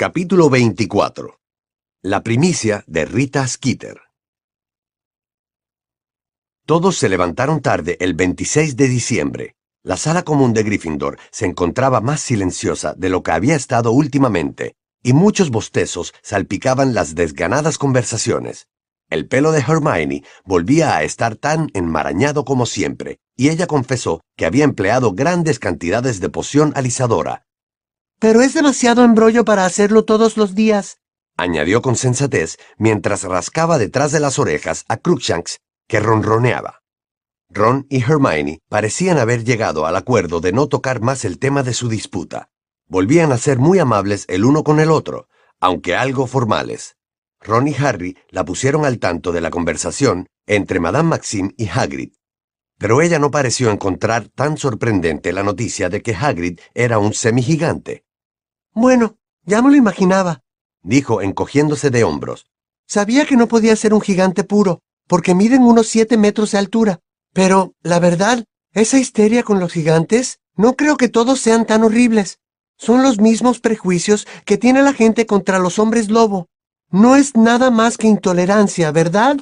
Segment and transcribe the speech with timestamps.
[0.00, 1.38] Capítulo 24
[2.04, 4.00] La primicia de Rita Skeeter
[6.64, 9.56] Todos se levantaron tarde el 26 de diciembre.
[9.82, 14.72] La sala común de Gryffindor se encontraba más silenciosa de lo que había estado últimamente,
[15.02, 18.68] y muchos bostezos salpicaban las desganadas conversaciones.
[19.10, 24.46] El pelo de Hermione volvía a estar tan enmarañado como siempre, y ella confesó que
[24.46, 27.44] había empleado grandes cantidades de poción alisadora,
[28.20, 30.98] pero es demasiado embrollo para hacerlo todos los días,
[31.36, 36.82] añadió con sensatez mientras rascaba detrás de las orejas a Cruikshanks, que ronroneaba.
[37.48, 41.74] Ron y Hermione parecían haber llegado al acuerdo de no tocar más el tema de
[41.74, 42.50] su disputa.
[42.86, 45.26] Volvían a ser muy amables el uno con el otro,
[45.58, 46.96] aunque algo formales.
[47.40, 52.12] Ron y Harry la pusieron al tanto de la conversación entre Madame Maxime y Hagrid.
[52.78, 58.04] Pero ella no pareció encontrar tan sorprendente la noticia de que Hagrid era un semigigante.
[58.72, 60.42] Bueno, ya me lo imaginaba,
[60.82, 62.46] dijo encogiéndose de hombros.
[62.86, 67.00] Sabía que no podía ser un gigante puro, porque miden unos siete metros de altura.
[67.32, 72.38] Pero, la verdad, esa histeria con los gigantes, no creo que todos sean tan horribles.
[72.76, 76.48] Son los mismos prejuicios que tiene la gente contra los hombres lobo.
[76.90, 79.36] No es nada más que intolerancia, ¿verdad?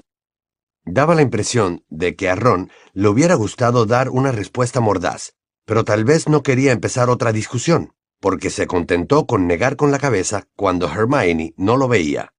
[0.84, 5.32] Daba la impresión de que a Ron le hubiera gustado dar una respuesta mordaz,
[5.64, 9.98] pero tal vez no quería empezar otra discusión porque se contentó con negar con la
[9.98, 12.32] cabeza cuando Hermione no lo veía.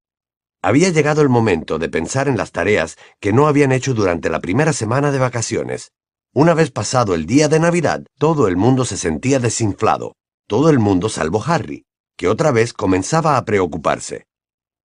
[0.62, 4.42] Había llegado el momento de pensar en las tareas que no habían hecho durante la
[4.42, 5.94] primera semana de vacaciones.
[6.34, 10.16] Una vez pasado el día de Navidad, todo el mundo se sentía desinflado,
[10.48, 11.86] todo el mundo salvo Harry,
[12.18, 14.28] que otra vez comenzaba a preocuparse.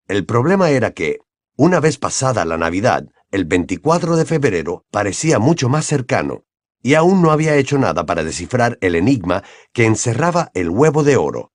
[0.07, 1.19] El problema era que,
[1.57, 6.45] una vez pasada la Navidad, el 24 de febrero parecía mucho más cercano,
[6.85, 9.41] y aún no había hecho nada para descifrar el enigma
[9.73, 11.51] que encerraba el huevo de oro.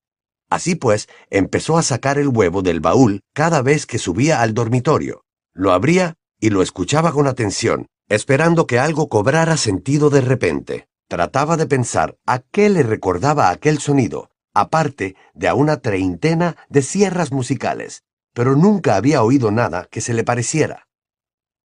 [0.51, 5.23] Así pues, empezó a sacar el huevo del baúl cada vez que subía al dormitorio.
[5.55, 10.89] Lo abría y lo escuchaba con atención, esperando que algo cobrara sentido de repente.
[11.07, 16.83] Trataba de pensar a qué le recordaba aquel sonido, aparte de a una treintena de
[16.83, 18.03] sierras musicales,
[18.35, 20.89] pero nunca había oído nada que se le pareciera.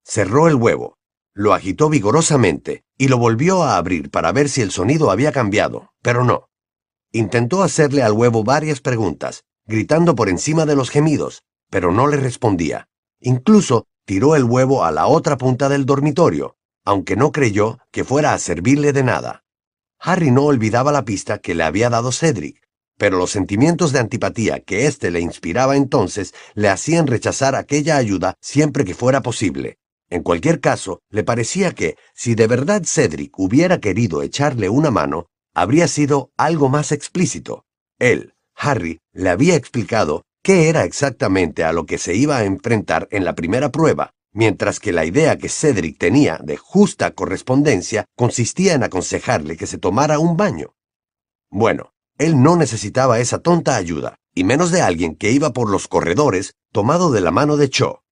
[0.04, 0.98] Cerró el huevo,
[1.32, 5.92] lo agitó vigorosamente y lo volvió a abrir para ver si el sonido había cambiado,
[6.02, 6.48] pero no.
[7.12, 12.16] Intentó hacerle al huevo varias preguntas, gritando por encima de los gemidos, pero no le
[12.16, 12.88] respondía.
[13.20, 18.34] Incluso tiró el huevo a la otra punta del dormitorio, aunque no creyó que fuera
[18.34, 19.44] a servirle de nada.
[19.98, 22.62] Harry no olvidaba la pista que le había dado Cedric,
[22.98, 28.34] pero los sentimientos de antipatía que éste le inspiraba entonces le hacían rechazar aquella ayuda
[28.40, 29.78] siempre que fuera posible.
[30.14, 35.26] En cualquier caso, le parecía que, si de verdad Cedric hubiera querido echarle una mano,
[35.52, 37.64] habría sido algo más explícito.
[37.98, 43.08] Él, Harry, le había explicado qué era exactamente a lo que se iba a enfrentar
[43.10, 48.74] en la primera prueba, mientras que la idea que Cedric tenía de justa correspondencia consistía
[48.74, 50.76] en aconsejarle que se tomara un baño.
[51.50, 55.88] Bueno, él no necesitaba esa tonta ayuda, y menos de alguien que iba por los
[55.88, 58.03] corredores tomado de la mano de Cho.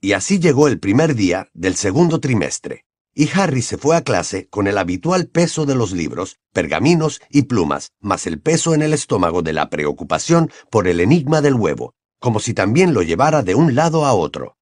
[0.00, 4.46] Y así llegó el primer día del segundo trimestre, y Harry se fue a clase
[4.48, 8.94] con el habitual peso de los libros, pergaminos y plumas, más el peso en el
[8.94, 13.56] estómago de la preocupación por el enigma del huevo, como si también lo llevara de
[13.56, 14.56] un lado a otro.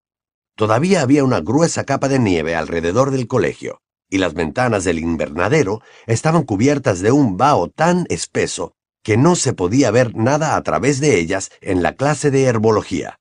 [0.56, 5.82] Todavía había una gruesa capa de nieve alrededor del colegio, y las ventanas del invernadero
[6.06, 10.98] estaban cubiertas de un vaho tan espeso que no se podía ver nada a través
[10.98, 13.18] de ellas en la clase de herbología.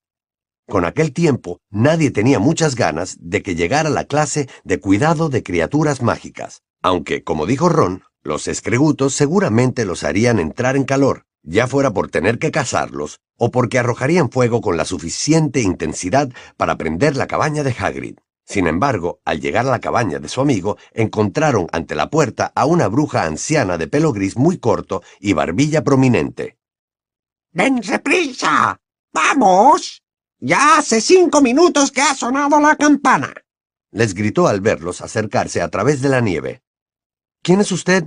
[0.68, 5.44] Con aquel tiempo, nadie tenía muchas ganas de que llegara la clase de cuidado de
[5.44, 11.68] criaturas mágicas, aunque, como dijo Ron, los escregutos seguramente los harían entrar en calor, ya
[11.68, 17.16] fuera por tener que cazarlos o porque arrojarían fuego con la suficiente intensidad para prender
[17.16, 18.18] la cabaña de Hagrid.
[18.46, 22.66] Sin embargo, al llegar a la cabaña de su amigo, encontraron ante la puerta a
[22.66, 26.58] una bruja anciana de pelo gris muy corto y barbilla prominente.
[27.52, 28.80] ¡Dense prisa!
[29.14, 30.05] ¡Vamos!
[30.40, 33.34] Ya hace cinco minutos que ha sonado la campana.
[33.92, 36.62] Les gritó al verlos acercarse a través de la nieve.
[37.42, 38.06] ¿Quién es usted?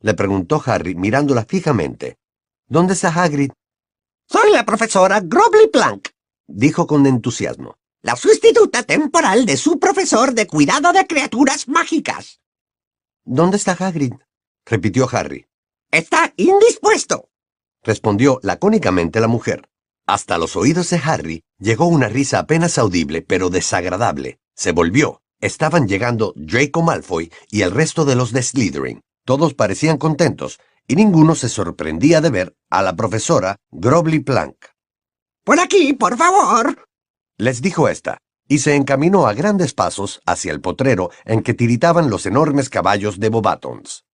[0.00, 2.18] le preguntó Harry mirándola fijamente.
[2.68, 3.50] ¿Dónde está Hagrid?
[4.28, 6.08] Soy la profesora Grobly Plank,
[6.46, 7.76] dijo con entusiasmo.
[8.02, 12.40] La sustituta temporal de su profesor de cuidado de criaturas mágicas.
[13.24, 14.12] ¿Dónde está Hagrid?
[14.64, 15.46] repitió Harry.
[15.90, 17.28] Está indispuesto,
[17.82, 19.68] respondió lacónicamente la mujer.
[20.06, 24.40] Hasta los oídos de Harry llegó una risa apenas audible, pero desagradable.
[24.54, 25.22] Se volvió.
[25.40, 29.02] Estaban llegando Draco Malfoy y el resto de los de Slytherin.
[29.24, 30.58] Todos parecían contentos,
[30.88, 34.56] y ninguno se sorprendía de ver a la profesora Grobly Plank.
[35.44, 36.86] Por aquí, por favor.
[37.36, 38.18] Les dijo esta,
[38.48, 43.20] y se encaminó a grandes pasos hacia el potrero en que tiritaban los enormes caballos
[43.20, 44.04] de Bobatons.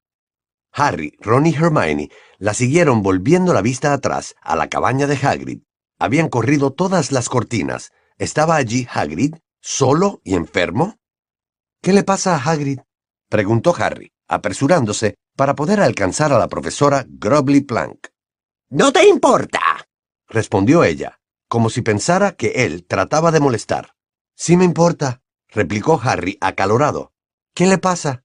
[0.72, 5.60] Harry, Ron y Hermione la siguieron volviendo la vista atrás a la cabaña de Hagrid.
[6.02, 7.92] Habían corrido todas las cortinas.
[8.18, 10.98] ¿Estaba allí Hagrid, solo y enfermo?
[11.80, 12.80] ¿Qué le pasa a Hagrid?
[13.28, 18.08] preguntó Harry, apresurándose para poder alcanzar a la profesora Grobly Plank.
[18.68, 19.60] No te importa,
[20.26, 23.94] respondió ella, como si pensara que él trataba de molestar.
[24.34, 27.12] Sí me importa, replicó Harry acalorado.
[27.54, 28.24] ¿Qué le pasa?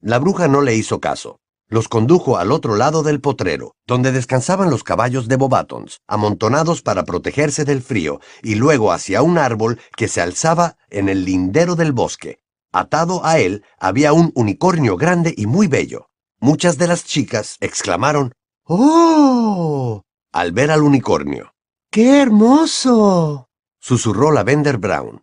[0.00, 1.40] La bruja no le hizo caso.
[1.70, 7.04] Los condujo al otro lado del potrero, donde descansaban los caballos de Bobatons, amontonados para
[7.04, 11.92] protegerse del frío, y luego hacia un árbol que se alzaba en el lindero del
[11.92, 12.40] bosque.
[12.72, 16.08] Atado a él había un unicornio grande y muy bello.
[16.40, 18.32] Muchas de las chicas exclamaron
[18.64, 20.02] ¡Oh!
[20.32, 21.54] al ver al unicornio.
[21.90, 23.48] ¡Qué hermoso!
[23.78, 25.22] susurró Lavender Brown.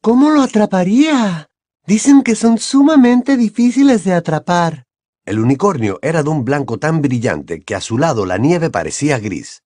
[0.00, 1.48] ¿Cómo lo atraparía?
[1.86, 4.85] Dicen que son sumamente difíciles de atrapar.
[5.26, 9.18] El unicornio era de un blanco tan brillante que a su lado la nieve parecía
[9.18, 9.64] gris.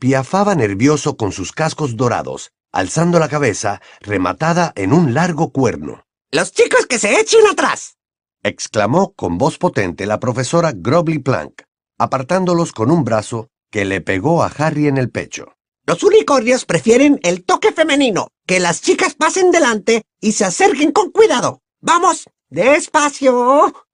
[0.00, 6.04] Piafaba nervioso con sus cascos dorados, alzando la cabeza rematada en un largo cuerno.
[6.32, 7.96] Los chicos que se echen atrás.
[8.42, 11.62] exclamó con voz potente la profesora Grobly Plank,
[11.96, 15.54] apartándolos con un brazo que le pegó a Harry en el pecho.
[15.86, 18.28] Los unicornios prefieren el toque femenino.
[18.46, 21.60] Que las chicas pasen delante y se acerquen con cuidado.
[21.80, 23.87] Vamos, despacio.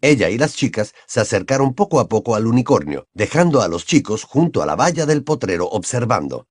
[0.00, 4.24] Ella y las chicas se acercaron poco a poco al unicornio, dejando a los chicos
[4.24, 6.46] junto a la valla del potrero observando.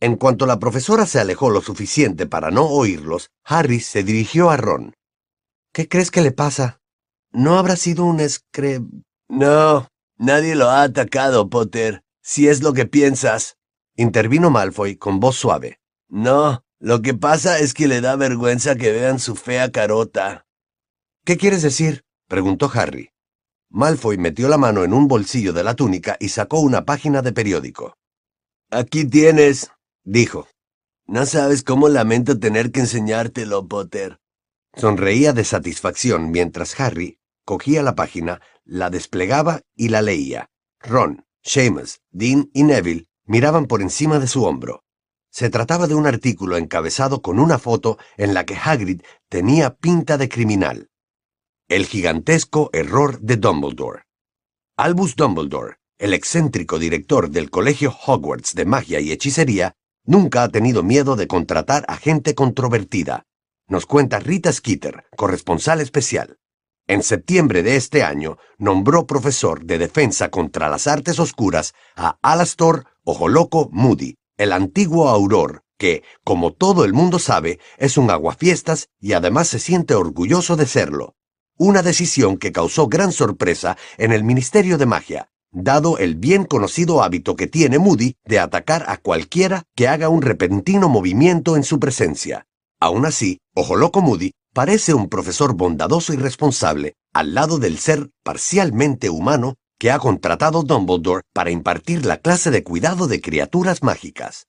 [0.00, 4.56] En cuanto la profesora se alejó lo suficiente para no oírlos, Harry se dirigió a
[4.56, 4.94] Ron.
[5.72, 6.80] ¿Qué crees que le pasa?
[7.32, 8.80] ¿No habrá sido un escre...
[9.28, 13.56] No, nadie lo ha atacado, Potter, si es lo que piensas.
[13.94, 15.80] Intervino Malfoy con voz suave.
[16.08, 20.46] No, lo que pasa es que le da vergüenza que vean su fea carota.
[21.24, 22.04] ¿Qué quieres decir?
[22.30, 23.10] Preguntó Harry.
[23.70, 27.32] Malfoy metió la mano en un bolsillo de la túnica y sacó una página de
[27.32, 27.96] periódico.
[28.70, 29.72] Aquí tienes,
[30.04, 30.46] dijo.
[31.06, 34.20] No sabes cómo lamento tener que enseñártelo, Potter.
[34.76, 40.50] Sonreía de satisfacción mientras Harry cogía la página, la desplegaba y la leía.
[40.78, 44.84] Ron, Seamus, Dean y Neville miraban por encima de su hombro.
[45.32, 50.16] Se trataba de un artículo encabezado con una foto en la que Hagrid tenía pinta
[50.16, 50.89] de criminal.
[51.70, 54.02] El gigantesco error de Dumbledore.
[54.76, 60.82] Albus Dumbledore, el excéntrico director del Colegio Hogwarts de Magia y Hechicería, nunca ha tenido
[60.82, 63.22] miedo de contratar a gente controvertida.
[63.68, 66.38] Nos cuenta Rita Skeeter, corresponsal especial.
[66.88, 72.86] En septiembre de este año, nombró profesor de defensa contra las artes oscuras a Alastor
[73.04, 79.12] Ojoloco Moody, el antiguo auror, que, como todo el mundo sabe, es un aguafiestas y
[79.12, 81.14] además se siente orgulloso de serlo
[81.60, 87.02] una decisión que causó gran sorpresa en el Ministerio de Magia, dado el bien conocido
[87.02, 91.78] hábito que tiene Moody de atacar a cualquiera que haga un repentino movimiento en su
[91.78, 92.46] presencia.
[92.80, 98.08] Aún así, Ojo Loco Moody parece un profesor bondadoso y responsable, al lado del ser
[98.24, 104.46] parcialmente humano que ha contratado Dumbledore para impartir la clase de cuidado de criaturas mágicas.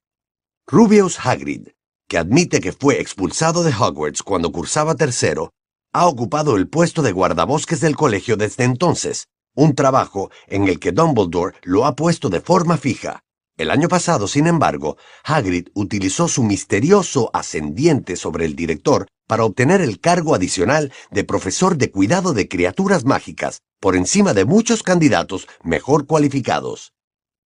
[0.65, 1.68] Rubius Hagrid,
[2.08, 5.51] que admite que fue expulsado de Hogwarts cuando cursaba tercero,
[5.93, 10.91] ha ocupado el puesto de guardabosques del colegio desde entonces, un trabajo en el que
[10.91, 13.24] Dumbledore lo ha puesto de forma fija.
[13.57, 19.81] El año pasado, sin embargo, Hagrid utilizó su misterioso ascendiente sobre el director para obtener
[19.81, 25.48] el cargo adicional de profesor de cuidado de criaturas mágicas, por encima de muchos candidatos
[25.63, 26.93] mejor cualificados.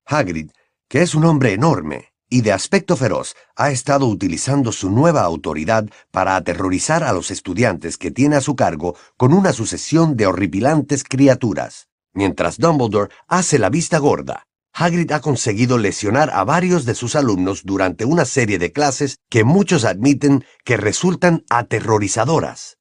[0.05, 0.51] Hagrid,
[0.87, 5.88] que es un hombre enorme, y de aspecto feroz, ha estado utilizando su nueva autoridad
[6.12, 11.03] para aterrorizar a los estudiantes que tiene a su cargo con una sucesión de horripilantes
[11.03, 11.88] criaturas.
[12.13, 17.63] Mientras Dumbledore hace la vista gorda, Hagrid ha conseguido lesionar a varios de sus alumnos
[17.63, 22.77] durante una serie de clases que muchos admiten que resultan aterrorizadoras.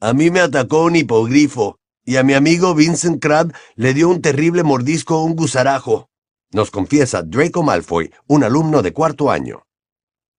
[0.00, 4.20] A mí me atacó un hipogrifo, y a mi amigo Vincent Crabbe le dio un
[4.20, 6.10] terrible mordisco a un gusarajo
[6.52, 9.66] nos confiesa Draco Malfoy, un alumno de cuarto año.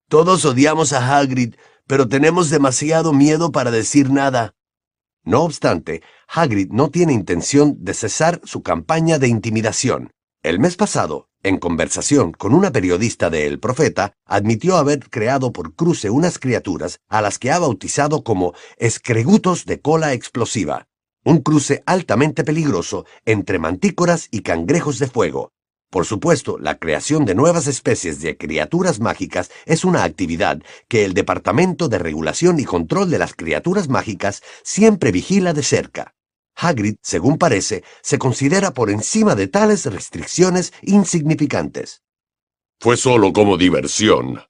[0.08, 1.54] Todos odiamos a Hagrid,
[1.86, 4.54] pero tenemos demasiado miedo para decir nada.
[5.24, 10.10] No obstante, Hagrid no tiene intención de cesar su campaña de intimidación.
[10.42, 15.74] El mes pasado, en conversación con una periodista de El Profeta, admitió haber creado por
[15.74, 20.88] cruce unas criaturas a las que ha bautizado como escregutos de cola explosiva,
[21.24, 25.52] un cruce altamente peligroso entre mantícoras y cangrejos de fuego,
[25.90, 31.14] Por supuesto, la creación de nuevas especies de criaturas mágicas es una actividad que el
[31.14, 36.14] Departamento de Regulación y Control de las Criaturas Mágicas siempre vigila de cerca.
[36.54, 42.02] Hagrid, según parece, se considera por encima de tales restricciones insignificantes.
[42.80, 44.42] Fue solo como diversión,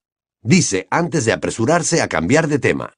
[0.42, 2.94] dice antes de apresurarse a cambiar de tema.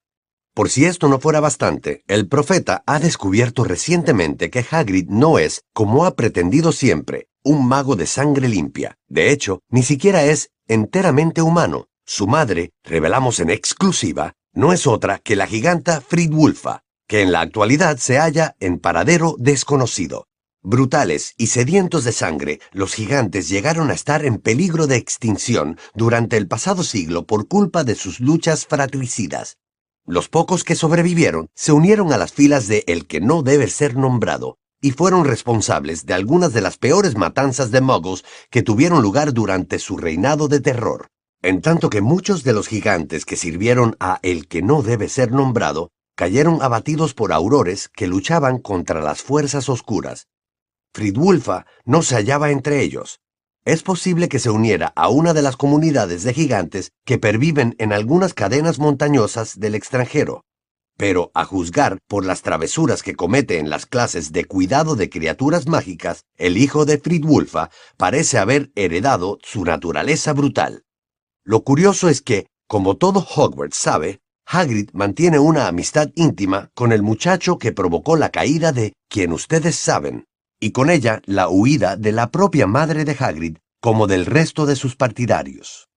[0.55, 5.63] Por si esto no fuera bastante, el profeta ha descubierto recientemente que Hagrid no es,
[5.73, 8.97] como ha pretendido siempre, un mago de sangre limpia.
[9.09, 11.89] De hecho, ni siquiera es enteramente humano.
[12.05, 17.41] Su madre, revelamos en exclusiva, no es otra que la giganta Fridwulfa, que en la
[17.41, 20.27] actualidad se halla en paradero desconocido.
[20.63, 26.37] Brutales y sedientos de sangre, los gigantes llegaron a estar en peligro de extinción durante
[26.37, 29.57] el pasado siglo por culpa de sus luchas fratricidas.
[30.05, 33.97] Los pocos que sobrevivieron se unieron a las filas de El que no debe ser
[33.97, 39.33] nombrado y fueron responsables de algunas de las peores matanzas de muggles que tuvieron lugar
[39.33, 41.09] durante su reinado de terror.
[41.43, 45.33] En tanto que muchos de los gigantes que sirvieron a El que no debe ser
[45.33, 50.29] nombrado cayeron abatidos por aurores que luchaban contra las fuerzas oscuras.
[50.93, 53.21] Fridwulfa no se hallaba entre ellos.
[53.65, 57.93] Es posible que se uniera a una de las comunidades de gigantes que perviven en
[57.93, 60.45] algunas cadenas montañosas del extranjero.
[61.01, 65.67] Pero a juzgar por las travesuras que comete en las clases de cuidado de criaturas
[65.67, 70.85] mágicas, el hijo de Fridwulfa parece haber heredado su naturaleza brutal.
[71.43, 77.03] Lo curioso es que, como todo Hogwarts sabe, Hagrid mantiene una amistad íntima con el
[77.03, 80.27] muchacho que provocó la caída de quien ustedes saben,
[80.61, 84.77] y con ella la huida de la propia madre de Hagrid como del resto de
[84.77, 85.90] sus partidarios.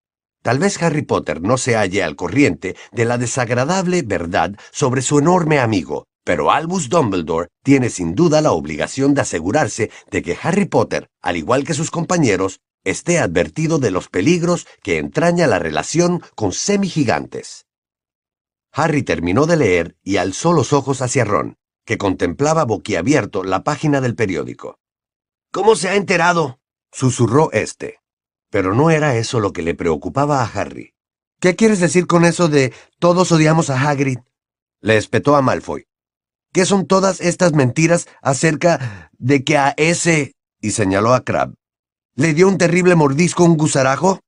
[0.44, 5.18] Tal vez Harry Potter no se halle al corriente de la desagradable verdad sobre su
[5.18, 10.66] enorme amigo, pero Albus Dumbledore tiene sin duda la obligación de asegurarse de que Harry
[10.66, 16.22] Potter, al igual que sus compañeros, esté advertido de los peligros que entraña la relación
[16.36, 17.66] con semigigantes.
[18.74, 24.02] Harry terminó de leer y alzó los ojos hacia Ron, que contemplaba boquiabierto la página
[24.02, 24.78] del periódico.
[25.52, 26.60] ¿Cómo se ha enterado?
[26.92, 28.03] susurró éste.
[28.54, 30.94] Pero no era eso lo que le preocupaba a Harry.
[31.42, 34.20] ¿Qué quieres decir con eso de todos odiamos a Hagrid?
[34.80, 35.88] Le espetó a Malfoy.
[36.54, 40.36] ¿Qué son todas estas mentiras acerca de que a ese...
[40.62, 41.56] y señaló a Crab.
[42.14, 44.20] ¿Le dio un terrible mordisco un gusarajo?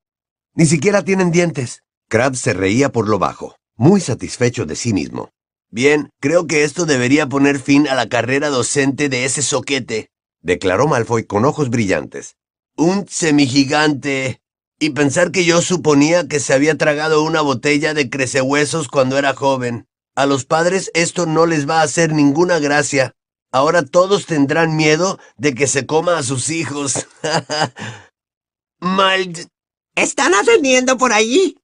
[0.56, 1.84] Ni siquiera tienen dientes.
[2.10, 5.30] Crab se reía por lo bajo, muy satisfecho de sí mismo.
[5.70, 10.10] Bien, creo que esto debería poner fin a la carrera docente de ese soquete,
[10.42, 12.38] declaró Malfoy con ojos brillantes.
[12.78, 14.42] Un semigigante.
[14.80, 19.34] Y pensar que yo suponía que se había tragado una botella de crecehuesos cuando era
[19.34, 19.88] joven.
[20.16, 23.14] A los padres esto no les va a hacer ninguna gracia.
[23.52, 27.08] Ahora todos tendrán miedo de que se coma a sus hijos.
[28.80, 29.48] Mald.
[29.96, 31.58] ¿Están atendiendo por allí?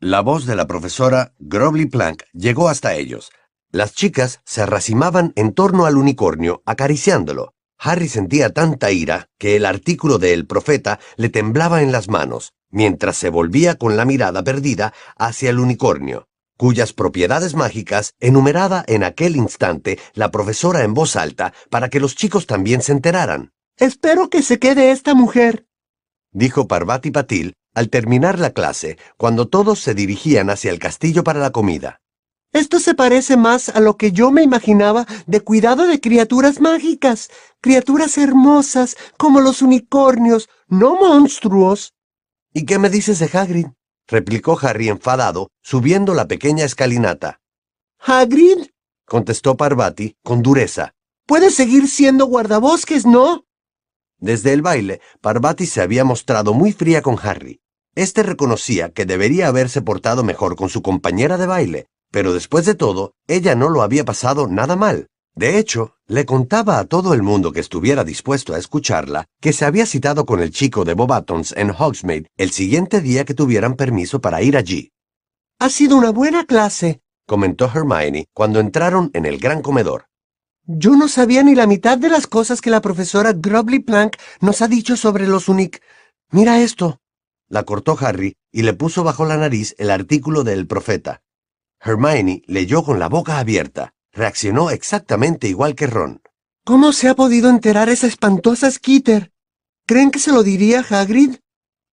[0.00, 3.30] La voz de la profesora Grobly Plank llegó hasta ellos.
[3.70, 7.55] Las chicas se arracimaban en torno al unicornio, acariciándolo.
[7.78, 12.54] Harry sentía tanta ira que el artículo de El Profeta le temblaba en las manos,
[12.70, 19.04] mientras se volvía con la mirada perdida hacia el unicornio, cuyas propiedades mágicas enumeraba en
[19.04, 23.52] aquel instante la profesora en voz alta para que los chicos también se enteraran.
[23.76, 25.66] Espero que se quede esta mujer,
[26.32, 31.40] dijo Parvati Patil al terminar la clase, cuando todos se dirigían hacia el castillo para
[31.40, 32.00] la comida.
[32.56, 37.28] Esto se parece más a lo que yo me imaginaba de cuidado de criaturas mágicas,
[37.60, 41.92] criaturas hermosas como los unicornios, no monstruos.
[42.54, 43.66] ¿Y qué me dices de Hagrid?
[44.08, 47.42] replicó Harry enfadado, subiendo la pequeña escalinata.
[47.98, 48.68] ¿Hagrid?
[49.04, 50.94] contestó Parvati con dureza.
[51.26, 53.44] Puede seguir siendo guardabosques, ¿no?
[54.16, 57.60] Desde el baile, Parvati se había mostrado muy fría con Harry.
[57.94, 62.74] Este reconocía que debería haberse portado mejor con su compañera de baile, pero después de
[62.74, 65.08] todo, ella no lo había pasado nada mal.
[65.34, 69.66] De hecho, le contaba a todo el mundo que estuviera dispuesto a escucharla que se
[69.66, 74.20] había citado con el chico de Bobatons en Hogsmeade el siguiente día que tuvieran permiso
[74.20, 74.92] para ir allí.
[75.58, 80.06] Ha sido una buena clase, comentó Hermione cuando entraron en el gran comedor.
[80.64, 84.62] Yo no sabía ni la mitad de las cosas que la profesora Grobly Plank nos
[84.62, 85.82] ha dicho sobre los unic.
[86.30, 87.00] Mira esto.
[87.48, 91.22] La cortó Harry y le puso bajo la nariz el artículo del profeta.
[91.80, 93.92] Hermione leyó con la boca abierta.
[94.12, 96.22] Reaccionó exactamente igual que Ron.
[96.64, 99.30] ¿Cómo se ha podido enterar esa espantosa Skitter?
[99.86, 101.36] ¿Creen que se lo diría Hagrid?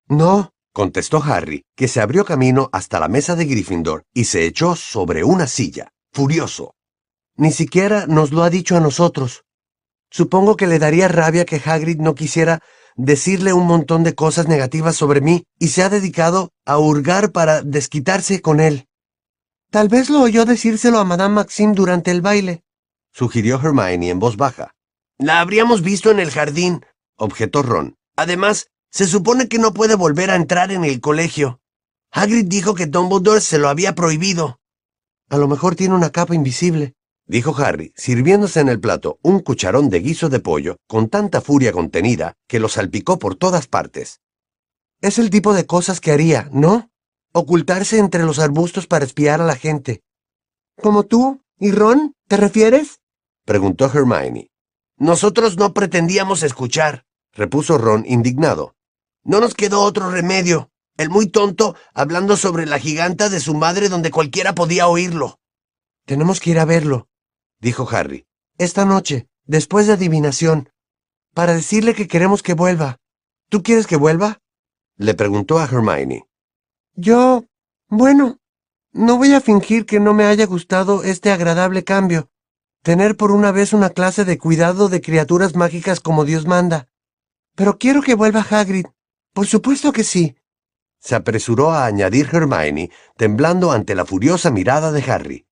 [0.07, 4.75] No, contestó Harry, que se abrió camino hasta la mesa de Gryffindor y se echó
[4.75, 6.75] sobre una silla, furioso.
[7.35, 9.43] Ni siquiera nos lo ha dicho a nosotros.
[10.09, 12.61] Supongo que le daría rabia que Hagrid no quisiera
[12.95, 17.61] decirle un montón de cosas negativas sobre mí y se ha dedicado a hurgar para
[17.61, 18.87] desquitarse con él.
[19.73, 22.63] Tal vez lo oyó decírselo a Madame Maxime durante el baile,
[23.11, 24.75] sugirió Hermione en voz baja.
[25.17, 26.85] La habríamos visto en el jardín,
[27.17, 27.95] objetó Ron.
[28.15, 31.59] Además, se supone que no puede volver a entrar en el colegio.
[32.11, 34.59] Hagrid dijo que Dumbledore se lo había prohibido.
[35.27, 36.93] A lo mejor tiene una capa invisible,
[37.25, 41.71] dijo Harry, sirviéndose en el plato un cucharón de guiso de pollo con tanta furia
[41.71, 44.21] contenida que lo salpicó por todas partes.
[45.01, 46.91] Es el tipo de cosas que haría, ¿no?
[47.35, 50.03] Ocultarse entre los arbustos para espiar a la gente.
[50.81, 52.99] ¿Como tú y Ron, te refieres?
[53.43, 54.51] preguntó Hermione.
[54.97, 58.75] Nosotros no pretendíamos escuchar, repuso Ron indignado.
[59.23, 60.69] No nos quedó otro remedio.
[60.95, 65.39] El muy tonto hablando sobre la giganta de su madre donde cualquiera podía oírlo.
[66.05, 67.07] Tenemos que ir a verlo,
[67.59, 68.27] dijo Harry.
[68.59, 70.69] Esta noche, después de adivinación,
[71.33, 72.97] para decirle que queremos que vuelva.
[73.49, 74.37] ¿Tú quieres que vuelva?
[74.97, 76.27] Le preguntó a Hermione.
[76.95, 77.45] Yo...
[77.89, 78.39] Bueno,
[78.91, 82.29] no voy a fingir que no me haya gustado este agradable cambio.
[82.83, 86.89] Tener por una vez una clase de cuidado de criaturas mágicas como Dios manda.
[87.55, 88.85] Pero quiero que vuelva Hagrid.
[89.33, 90.35] Por supuesto que sí.
[90.99, 95.47] Se apresuró a añadir Hermione, temblando ante la furiosa mirada de Harry.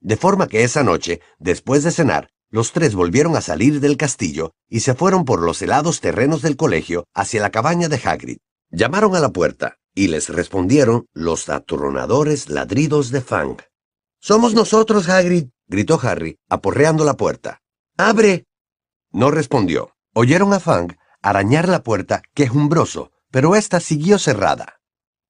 [0.00, 4.52] De forma que esa noche, después de cenar, los tres volvieron a salir del castillo
[4.68, 8.38] y se fueron por los helados terrenos del colegio hacia la cabaña de Hagrid.
[8.70, 13.56] Llamaron a la puerta y les respondieron los atronadores ladridos de Fang.
[14.20, 17.60] Somos nosotros, Hagrid, gritó Harry, aporreando la puerta.
[17.96, 18.46] ¡Abre!
[19.12, 19.96] No respondió.
[20.14, 24.80] Oyeron a Fang arañar la puerta quejumbroso, pero ésta siguió cerrada.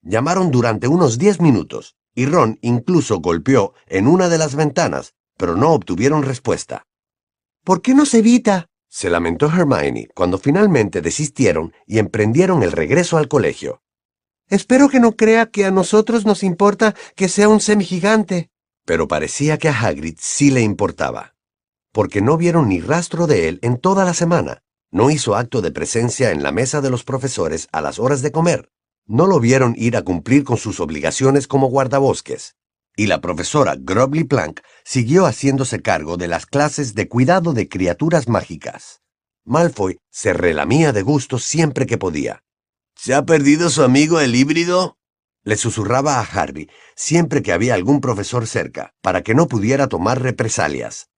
[0.03, 5.57] Llamaron durante unos diez minutos, y Ron incluso golpeó en una de las ventanas, pero
[5.57, 6.85] no obtuvieron respuesta.
[7.65, 8.69] ¿Por qué no se evita?
[8.91, 13.83] se lamentó Hermione cuando finalmente desistieron y emprendieron el regreso al colegio.
[14.50, 18.50] Espero que no crea que a nosotros nos importa que sea un semigigante.
[18.87, 21.34] Pero parecía que a Hagrid sí le importaba,
[21.93, 24.63] porque no vieron ni rastro de él en toda la semana.
[24.91, 28.32] No hizo acto de presencia en la mesa de los profesores a las horas de
[28.32, 28.71] comer.
[29.06, 32.56] No lo vieron ir a cumplir con sus obligaciones como guardabosques.
[32.97, 38.28] Y la profesora Grobly Plank siguió haciéndose cargo de las clases de cuidado de criaturas
[38.28, 39.02] mágicas.
[39.45, 42.43] Malfoy se relamía de gusto siempre que podía.
[43.00, 44.99] ¿Se ha perdido su amigo el híbrido?
[45.45, 50.21] Le susurraba a Harry siempre que había algún profesor cerca, para que no pudiera tomar
[50.21, 51.08] represalias.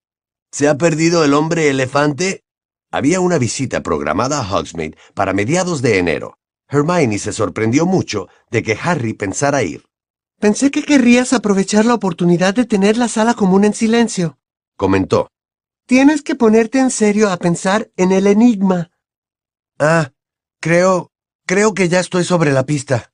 [0.53, 2.45] ¿Se ha perdido el hombre elefante?
[2.90, 6.37] Había una visita programada a Hogsmeade para mediados de enero.
[6.69, 9.87] Hermione se sorprendió mucho de que Harry pensara ir.
[10.38, 14.38] Pensé que querrías aprovechar la oportunidad de tener la sala común en silencio,
[14.77, 15.29] comentó.
[15.87, 18.90] Tienes que ponerte en serio a pensar en el enigma.
[19.79, 20.12] Ah,
[20.61, 21.10] creo,
[21.51, 23.13] creo que ya estoy sobre la pista,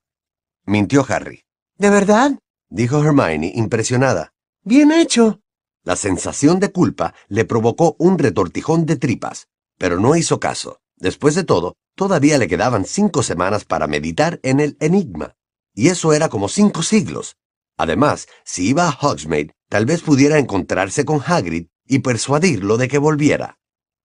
[0.66, 1.46] mintió Harry.
[1.78, 2.38] ¿De verdad?
[2.68, 4.34] dijo Hermione impresionada.
[4.62, 5.40] Bien hecho.
[5.84, 10.80] La sensación de culpa le provocó un retortijón de tripas, pero no hizo caso.
[10.96, 15.34] Después de todo, todavía le quedaban cinco semanas para meditar en el enigma,
[15.74, 17.38] y eso era como cinco siglos.
[17.78, 22.98] Además, si iba a Hogsmeade, tal vez pudiera encontrarse con Hagrid y persuadirlo de que
[22.98, 23.56] volviera.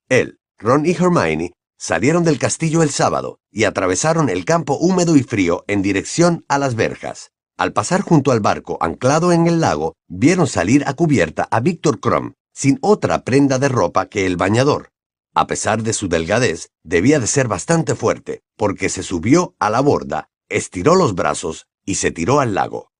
[0.08, 5.24] Él, Ron y Hermione salieron del castillo el sábado y atravesaron el campo húmedo y
[5.24, 7.32] frío en dirección a las verjas.
[7.58, 12.00] Al pasar junto al barco anclado en el lago, vieron salir a cubierta a Víctor
[12.00, 14.90] Crumb, sin otra prenda de ropa que el bañador.
[15.34, 19.80] A pesar de su delgadez, debía de ser bastante fuerte, porque se subió a la
[19.80, 22.92] borda, estiró los brazos y se tiró al lago.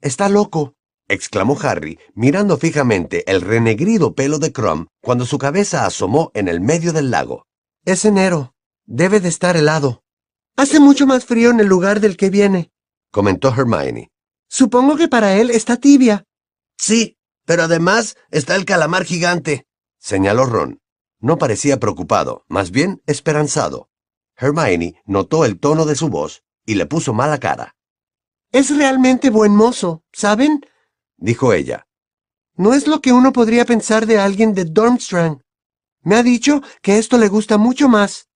[0.00, 0.72] Está loco,
[1.08, 6.62] exclamó Harry, mirando fijamente el renegrido pelo de Crumb cuando su cabeza asomó en el
[6.62, 7.44] medio del lago.
[7.84, 8.54] Es enero.
[8.86, 10.02] Debe de estar helado.
[10.56, 12.72] Hace mucho más frío en el lugar del que viene,
[13.10, 14.10] comentó Hermione.
[14.48, 16.24] Supongo que para él está tibia.
[16.76, 19.66] Sí, pero además está el calamar gigante,
[19.98, 20.80] señaló Ron.
[21.20, 23.90] No parecía preocupado, más bien esperanzado.
[24.36, 27.76] Hermione notó el tono de su voz y le puso mala cara.
[28.50, 30.64] Es realmente buen mozo, ¿saben?
[31.16, 31.86] dijo ella.
[32.56, 35.43] No es lo que uno podría pensar de alguien de Dormstrang.
[36.04, 38.28] Me ha dicho que esto le gusta mucho más.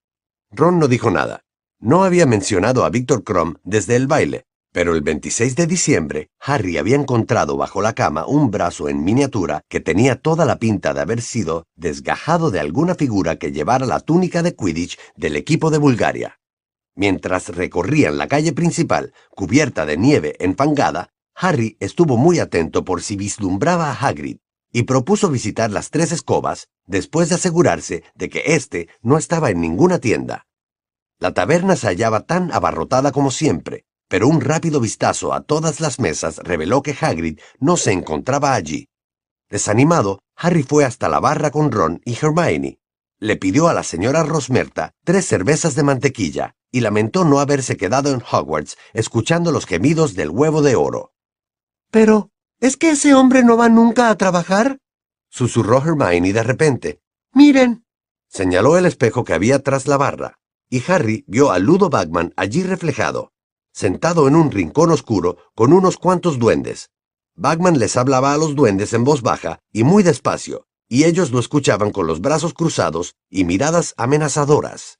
[0.50, 1.42] Ron no dijo nada.
[1.78, 6.78] No había mencionado a Víctor Crumb desde el baile, pero el 26 de diciembre, Harry
[6.78, 11.02] había encontrado bajo la cama un brazo en miniatura que tenía toda la pinta de
[11.02, 15.76] haber sido desgajado de alguna figura que llevara la túnica de Quidditch del equipo de
[15.76, 16.40] Bulgaria.
[16.96, 23.14] Mientras recorrían la calle principal, cubierta de nieve enfangada, Harry estuvo muy atento por si
[23.16, 24.38] vislumbraba a Hagrid
[24.72, 29.60] y propuso visitar las tres escobas después de asegurarse de que éste no estaba en
[29.60, 30.46] ninguna tienda.
[31.20, 36.00] La taberna se hallaba tan abarrotada como siempre, pero un rápido vistazo a todas las
[36.00, 38.88] mesas reveló que Hagrid no se encontraba allí.
[39.50, 42.80] Desanimado, Harry fue hasta la barra con Ron y Hermione.
[43.20, 48.12] Le pidió a la señora Rosmerta tres cervezas de mantequilla y lamentó no haberse quedado
[48.12, 51.12] en Hogwarts escuchando los gemidos del huevo de oro.
[51.90, 54.78] Pero, ¿es que ese hombre no va nunca a trabajar?
[55.28, 57.00] Susurró Hermione de repente.
[57.32, 57.84] Miren.
[58.28, 60.38] Señaló el espejo que había tras la barra,
[60.68, 63.32] y Harry vio a Ludo Bagman allí reflejado,
[63.72, 66.90] sentado en un rincón oscuro con unos cuantos duendes.
[67.34, 71.38] Bagman les hablaba a los duendes en voz baja y muy despacio, y ellos lo
[71.38, 74.98] escuchaban con los brazos cruzados y miradas amenazadoras.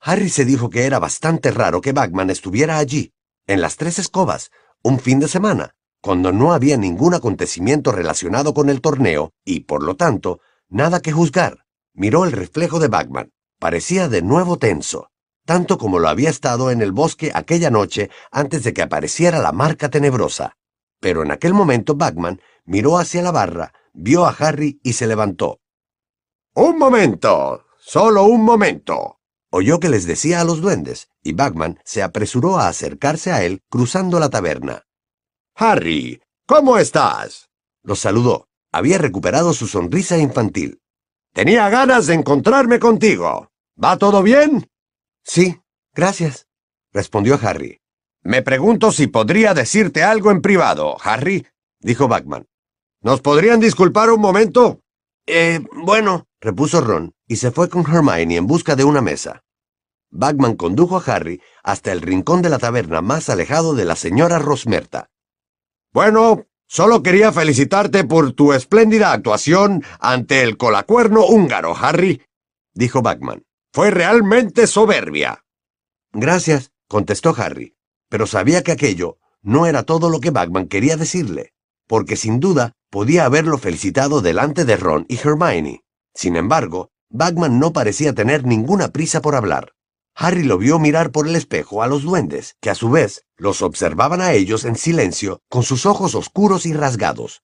[0.00, 3.12] Harry se dijo que era bastante raro que Bagman estuviera allí,
[3.46, 4.50] en las tres escobas,
[4.82, 5.74] un fin de semana,
[6.04, 10.38] cuando no había ningún acontecimiento relacionado con el torneo y, por lo tanto,
[10.68, 11.64] nada que juzgar.
[11.94, 13.32] Miró el reflejo de Bagman.
[13.58, 15.08] Parecía de nuevo tenso,
[15.46, 19.52] tanto como lo había estado en el bosque aquella noche antes de que apareciera la
[19.52, 20.58] marca tenebrosa.
[21.00, 25.60] Pero en aquel momento Bagman miró hacia la barra, vio a Harry y se levantó.
[26.54, 27.64] Un momento.
[27.78, 29.20] Solo un momento.
[29.48, 33.62] Oyó que les decía a los duendes, y Bagman se apresuró a acercarse a él
[33.70, 34.84] cruzando la taberna.
[35.56, 37.48] Harry, ¿cómo estás?
[37.84, 38.48] Los saludó.
[38.72, 40.80] Había recuperado su sonrisa infantil.
[41.32, 43.52] Tenía ganas de encontrarme contigo.
[43.82, 44.68] ¿Va todo bien?
[45.22, 45.60] Sí,
[45.94, 46.48] gracias,
[46.92, 47.78] respondió Harry.
[48.24, 51.46] Me pregunto si podría decirte algo en privado, Harry,
[51.78, 52.46] dijo Bagman.
[53.00, 54.80] ¿Nos podrían disculpar un momento?
[55.24, 59.44] Eh, bueno, repuso Ron, y se fue con Hermione en busca de una mesa.
[60.10, 64.40] Bagman condujo a Harry hasta el rincón de la taberna más alejado de la señora
[64.40, 65.10] Rosmerta.
[65.94, 72.20] Bueno, solo quería felicitarte por tu espléndida actuación ante el colacuerno húngaro, Harry,
[72.74, 73.44] dijo Bagman.
[73.72, 75.44] Fue realmente soberbia.
[76.12, 77.76] Gracias, contestó Harry,
[78.08, 81.52] pero sabía que aquello no era todo lo que Bagman quería decirle,
[81.86, 85.84] porque sin duda podía haberlo felicitado delante de Ron y Hermione.
[86.12, 89.74] Sin embargo, Bagman no parecía tener ninguna prisa por hablar.
[90.14, 93.62] Harry lo vio mirar por el espejo a los duendes, que a su vez los
[93.62, 97.42] observaban a ellos en silencio, con sus ojos oscuros y rasgados.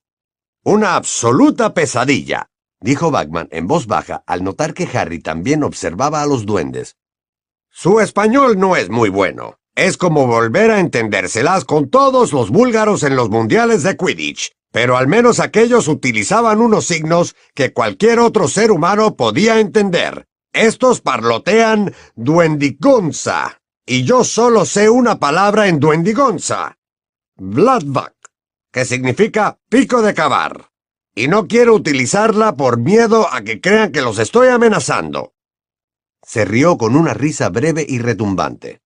[0.63, 6.25] Una absoluta pesadilla, dijo Bagman en voz baja al notar que Harry también observaba a
[6.25, 6.95] los duendes.
[7.69, 9.57] Su español no es muy bueno.
[9.75, 14.97] Es como volver a entendérselas con todos los búlgaros en los mundiales de Quidditch, pero
[14.97, 20.27] al menos aquellos utilizaban unos signos que cualquier otro ser humano podía entender.
[20.53, 26.77] Estos parlotean duendigonza, y yo solo sé una palabra en duendigonza.
[27.37, 28.15] Vladvak,
[28.71, 30.69] que significa pico de cavar.
[31.15, 35.33] Y no quiero utilizarla por miedo a que crean que los estoy amenazando.
[36.21, 38.81] Se rió con una risa breve y retumbante.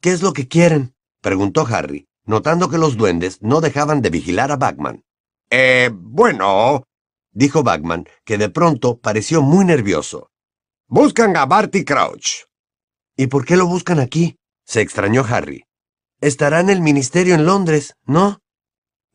[0.00, 0.94] ¿Qué es lo que quieren?
[1.20, 5.04] preguntó Harry, notando que los duendes no dejaban de vigilar a Bagman.
[5.50, 6.84] Eh, bueno,
[7.32, 10.30] dijo Bagman, que de pronto pareció muy nervioso.
[10.96, 12.44] Buscan a Barty Crouch.
[13.16, 14.36] ¿Y por qué lo buscan aquí?
[14.64, 15.64] se extrañó Harry.
[16.20, 18.38] Estará en el ministerio en Londres, ¿no?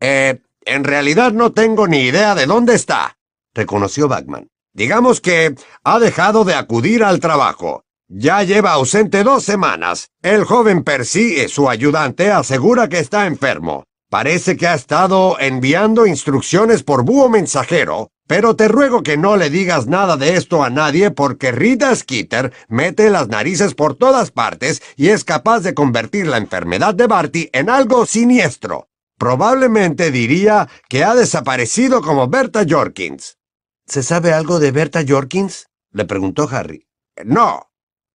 [0.01, 3.15] Eh, en realidad no tengo ni idea de dónde está,
[3.53, 4.49] reconoció Bagman.
[4.73, 7.85] Digamos que ha dejado de acudir al trabajo.
[8.09, 10.09] Ya lleva ausente dos semanas.
[10.21, 13.85] El joven Percy, su ayudante, asegura que está enfermo.
[14.09, 19.49] Parece que ha estado enviando instrucciones por búho mensajero, pero te ruego que no le
[19.49, 24.83] digas nada de esto a nadie porque Rita Skeeter mete las narices por todas partes
[24.95, 28.87] y es capaz de convertir la enfermedad de Barty en algo siniestro.
[29.17, 33.39] Probablemente diría que ha desaparecido como Berta Jorkins.
[33.87, 35.65] ¿Se sabe algo de Berta Jorkins?
[35.91, 36.87] le preguntó Harry.
[37.25, 37.71] No,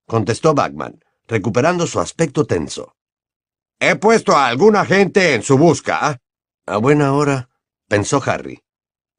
[0.07, 2.95] contestó Bagman, recuperando su aspecto tenso.
[3.81, 6.21] He puesto a alguna gente en su busca.
[6.67, 7.51] A buena hora,
[7.89, 8.64] pensó Harry.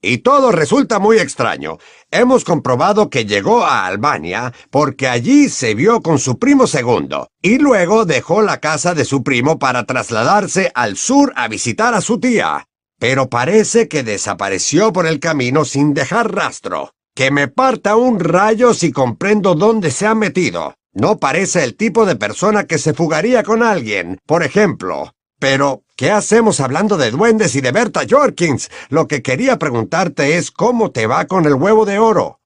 [0.01, 1.77] Y todo resulta muy extraño.
[2.11, 7.57] Hemos comprobado que llegó a Albania porque allí se vio con su primo segundo y
[7.57, 12.19] luego dejó la casa de su primo para trasladarse al sur a visitar a su
[12.19, 12.67] tía.
[12.99, 16.91] Pero parece que desapareció por el camino sin dejar rastro.
[17.15, 20.75] Que me parta un rayo si comprendo dónde se ha metido.
[20.93, 25.13] No parece el tipo de persona que se fugaría con alguien, por ejemplo.
[25.39, 28.69] Pero, ¿qué hacemos hablando de duendes y de Berta Jorkins?
[28.89, 32.39] Lo que quería preguntarte es cómo te va con el huevo de oro.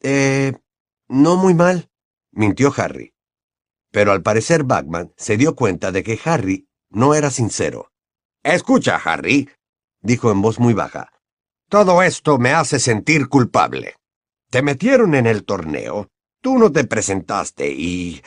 [0.00, 0.54] Eh,
[1.08, 1.90] no muy mal,
[2.32, 3.12] mintió Harry.
[3.90, 7.90] Pero al parecer Bagman se dio cuenta de que Harry no era sincero.
[8.42, 9.48] Escucha, Harry,
[10.00, 11.12] dijo en voz muy baja.
[11.68, 13.96] Todo esto me hace sentir culpable.
[14.50, 16.08] Te metieron en el torneo,
[16.40, 18.22] tú no te presentaste y...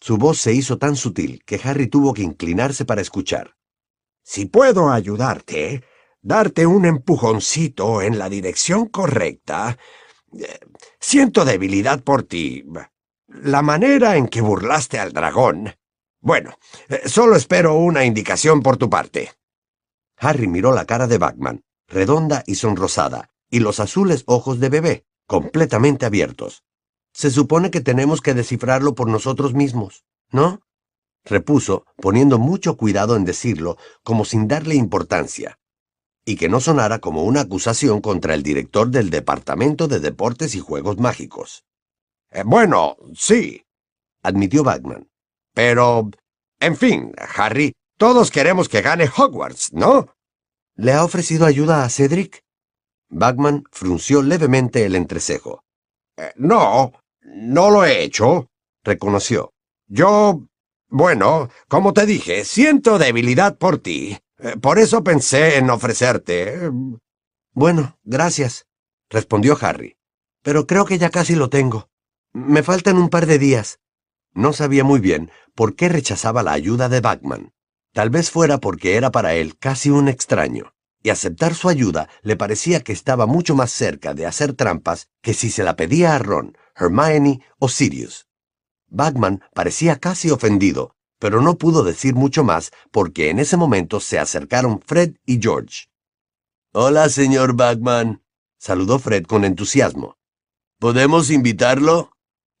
[0.00, 3.57] Su voz se hizo tan sutil que Harry tuvo que inclinarse para escuchar.
[4.30, 5.82] Si puedo ayudarte,
[6.20, 9.78] darte un empujoncito en la dirección correcta.
[10.38, 10.58] eh,
[11.00, 12.62] Siento debilidad por ti.
[13.26, 15.74] La manera en que burlaste al dragón.
[16.20, 16.58] Bueno,
[16.90, 19.32] eh, solo espero una indicación por tu parte.
[20.18, 25.06] Harry miró la cara de Bagman, redonda y sonrosada, y los azules ojos de bebé,
[25.26, 26.64] completamente abiertos.
[27.14, 30.60] Se supone que tenemos que descifrarlo por nosotros mismos, ¿no?
[31.28, 35.58] Repuso, poniendo mucho cuidado en decirlo, como sin darle importancia,
[36.24, 40.60] y que no sonara como una acusación contra el director del Departamento de Deportes y
[40.60, 41.64] Juegos Mágicos.
[42.30, 43.64] Eh, bueno, sí,
[44.22, 45.08] Admitió Bagman.
[45.54, 46.10] pero...
[46.60, 50.08] En fin, Harry, todos queremos que gane Hogwarts, ¿no?
[50.74, 52.42] ¿Le ha ofrecido ayuda a Cedric?
[53.08, 55.62] Bagman frunció levemente el entrecejo.
[56.16, 58.48] Eh, no, no lo he hecho.
[58.82, 59.52] Reconoció.
[59.86, 60.47] Yo...
[60.88, 64.18] Bueno, como te dije, siento debilidad por ti.
[64.38, 66.70] Eh, Por eso pensé en ofrecerte.
[67.52, 68.66] Bueno, gracias,
[69.10, 69.96] respondió Harry.
[70.42, 71.90] Pero creo que ya casi lo tengo.
[72.32, 73.80] Me faltan un par de días.
[74.32, 77.52] No sabía muy bien por qué rechazaba la ayuda de Bagman.
[77.92, 80.72] Tal vez fuera porque era para él casi un extraño,
[81.02, 85.34] y aceptar su ayuda le parecía que estaba mucho más cerca de hacer trampas que
[85.34, 88.27] si se la pedía a Ron, Hermione o Sirius.
[88.88, 94.18] Bagman parecía casi ofendido, pero no pudo decir mucho más porque en ese momento se
[94.18, 95.88] acercaron Fred y George.
[96.72, 98.22] Hola, señor Bagman,
[98.58, 100.16] saludó Fred con entusiasmo.
[100.78, 102.12] ¿Podemos invitarlo?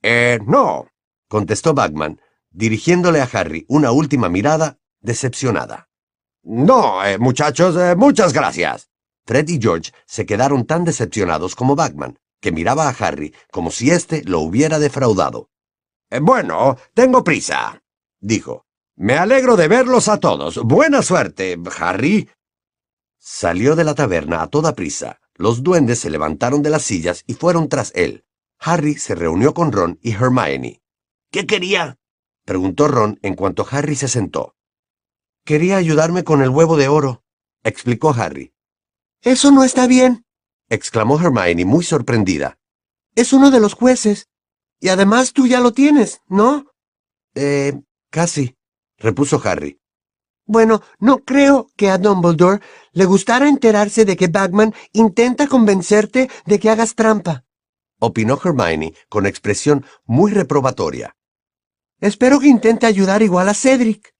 [0.02, 0.88] Eh, no.
[1.28, 5.88] contestó Bagman, dirigiéndole a Harry una última mirada decepcionada.
[6.42, 8.88] No, eh, muchachos, eh, muchas gracias.
[9.26, 13.90] Fred y George se quedaron tan decepcionados como Bagman, que miraba a Harry como si
[13.90, 15.50] éste lo hubiera defraudado.
[16.10, 17.82] Eh, bueno, tengo prisa,
[18.20, 18.64] Dijo,
[18.96, 20.56] Me alegro de verlos a todos.
[20.64, 22.28] Buena suerte, Harry.
[23.18, 25.20] salió de la taberna a toda prisa.
[25.34, 28.24] Los duendes se levantaron de las sillas y fueron tras él.
[28.58, 30.82] Harry se reunió con Ron y Hermione.
[31.30, 31.98] ¿Qué quería?
[32.44, 34.56] Preguntó Ron en cuanto Harry se sentó.
[35.44, 37.22] Quería ayudarme con el huevo de oro,
[37.62, 38.52] explicó Harry.
[39.22, 40.24] Eso no está bien.
[40.68, 42.58] Exclamó Hermione muy sorprendida.
[43.14, 44.27] Es uno de los jueces.
[44.80, 46.66] Y además tú ya lo tienes, ¿no?
[47.34, 48.56] Eh, casi,
[48.96, 49.80] repuso Harry.
[50.46, 52.60] Bueno, no creo que a Dumbledore
[52.92, 57.44] le gustara enterarse de que Bagman intenta convencerte de que hagas trampa.
[58.00, 61.16] Opinó Hermione con expresión muy reprobatoria.
[62.00, 64.14] Espero que intente ayudar igual a Cedric.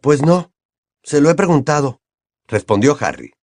[0.00, 0.52] Pues no,
[1.02, 2.00] se lo he preguntado,
[2.46, 3.34] respondió Harry.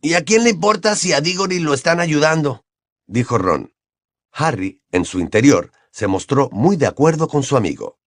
[0.00, 2.64] ¿Y a quién le importa si a Diggory lo están ayudando?
[3.06, 3.74] Dijo Ron.
[4.32, 7.98] Harry, en su interior, se mostró muy de acuerdo con su amigo.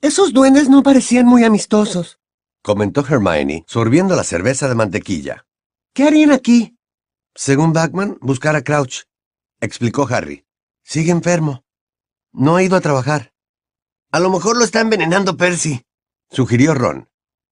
[0.00, 2.18] Esos duendes no parecían muy amistosos.
[2.62, 5.46] Comentó Hermione, sorbiendo la cerveza de mantequilla.
[5.94, 6.76] ¿Qué harían aquí?
[7.34, 9.02] Según Bagman, buscar a Crouch,
[9.60, 10.44] explicó Harry.
[10.84, 11.64] Sigue enfermo.
[12.32, 13.32] No ha ido a trabajar,
[14.10, 15.82] A lo mejor lo está envenenando Percy.
[16.30, 17.08] sugirió Ron.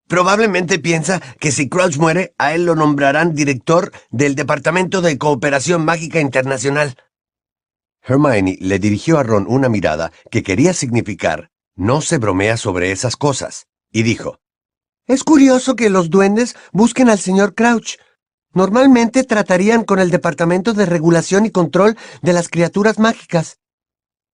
[0.08, 5.84] Probablemente piensa que si Crouch muere, a él lo nombrarán director del Departamento de Cooperación
[5.84, 6.96] Mágica Internacional.
[8.02, 13.16] Hermione le dirigió a Ron una mirada que quería significar no se bromea sobre esas
[13.16, 14.38] cosas, y dijo,
[15.06, 17.96] Es curioso que los duendes busquen al señor Crouch.
[18.52, 23.58] Normalmente tratarían con el Departamento de Regulación y Control de las Criaturas Mágicas.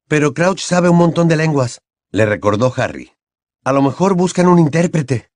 [0.08, 3.12] Pero Crouch sabe un montón de lenguas, le recordó Harry.
[3.62, 5.30] A lo mejor buscan un intérprete,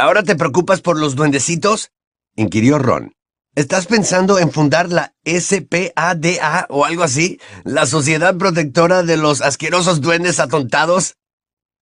[0.00, 1.90] ¿Ahora te preocupas por los duendecitos?
[2.34, 3.12] inquirió Ron.
[3.56, 7.40] ¿Estás pensando en fundar la SPADA o algo así?
[7.64, 11.16] ¿La Sociedad Protectora de los Asquerosos Duendes Atontados?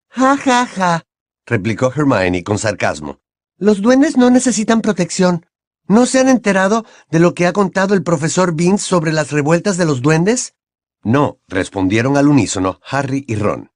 [0.09, 1.03] Ja, ja, ja.
[1.45, 3.19] replicó Hermione con sarcasmo.
[3.57, 5.45] Los duendes no necesitan protección.
[5.87, 9.77] ¿No se han enterado de lo que ha contado el profesor Vince sobre las revueltas
[9.77, 10.55] de los duendes?
[11.03, 13.71] No, respondieron al unísono Harry y Ron.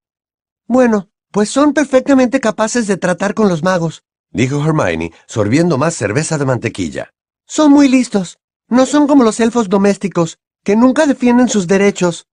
[0.65, 4.03] Bueno, pues son perfectamente capaces de tratar con los magos.
[4.31, 7.13] Dijo Hermione, sorbiendo más cerveza de mantequilla.
[7.55, 8.39] Son muy listos.
[8.67, 12.25] No son como los elfos domésticos, que nunca defienden sus derechos.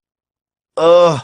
[0.75, 1.15] Oh,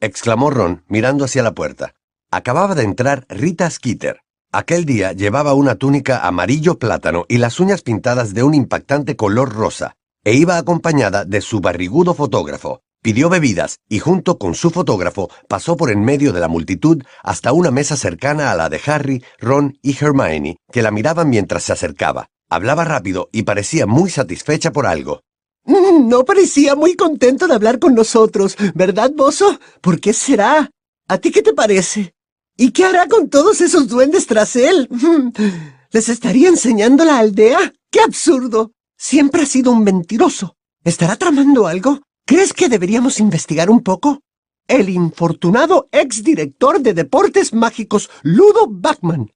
[0.00, 1.94] exclamó Ron, mirando hacia la puerta.
[2.32, 4.22] Acababa de entrar Rita Skeeter.
[4.50, 9.54] Aquel día llevaba una túnica amarillo plátano y las uñas pintadas de un impactante color
[9.54, 12.80] rosa, e iba acompañada de su barrigudo fotógrafo.
[13.00, 17.52] Pidió bebidas y junto con su fotógrafo pasó por en medio de la multitud hasta
[17.52, 21.72] una mesa cercana a la de Harry, Ron y Hermione, que la miraban mientras se
[21.72, 22.28] acercaba.
[22.56, 25.20] Hablaba rápido y parecía muy satisfecha por algo.
[25.66, 29.60] Mm, No parecía muy contento de hablar con nosotros, ¿verdad, Bozo?
[29.82, 30.70] ¿Por qué será?
[31.06, 32.14] ¿A ti qué te parece?
[32.56, 34.88] ¿Y qué hará con todos esos duendes tras él?
[35.92, 37.74] ¿Les estaría enseñando la aldea?
[37.90, 38.72] ¡Qué absurdo!
[38.96, 40.56] Siempre ha sido un mentiroso.
[40.82, 42.00] ¿Estará tramando algo?
[42.24, 44.22] ¿Crees que deberíamos investigar un poco?
[44.66, 49.30] El infortunado exdirector de Deportes Mágicos, Ludo Bachman.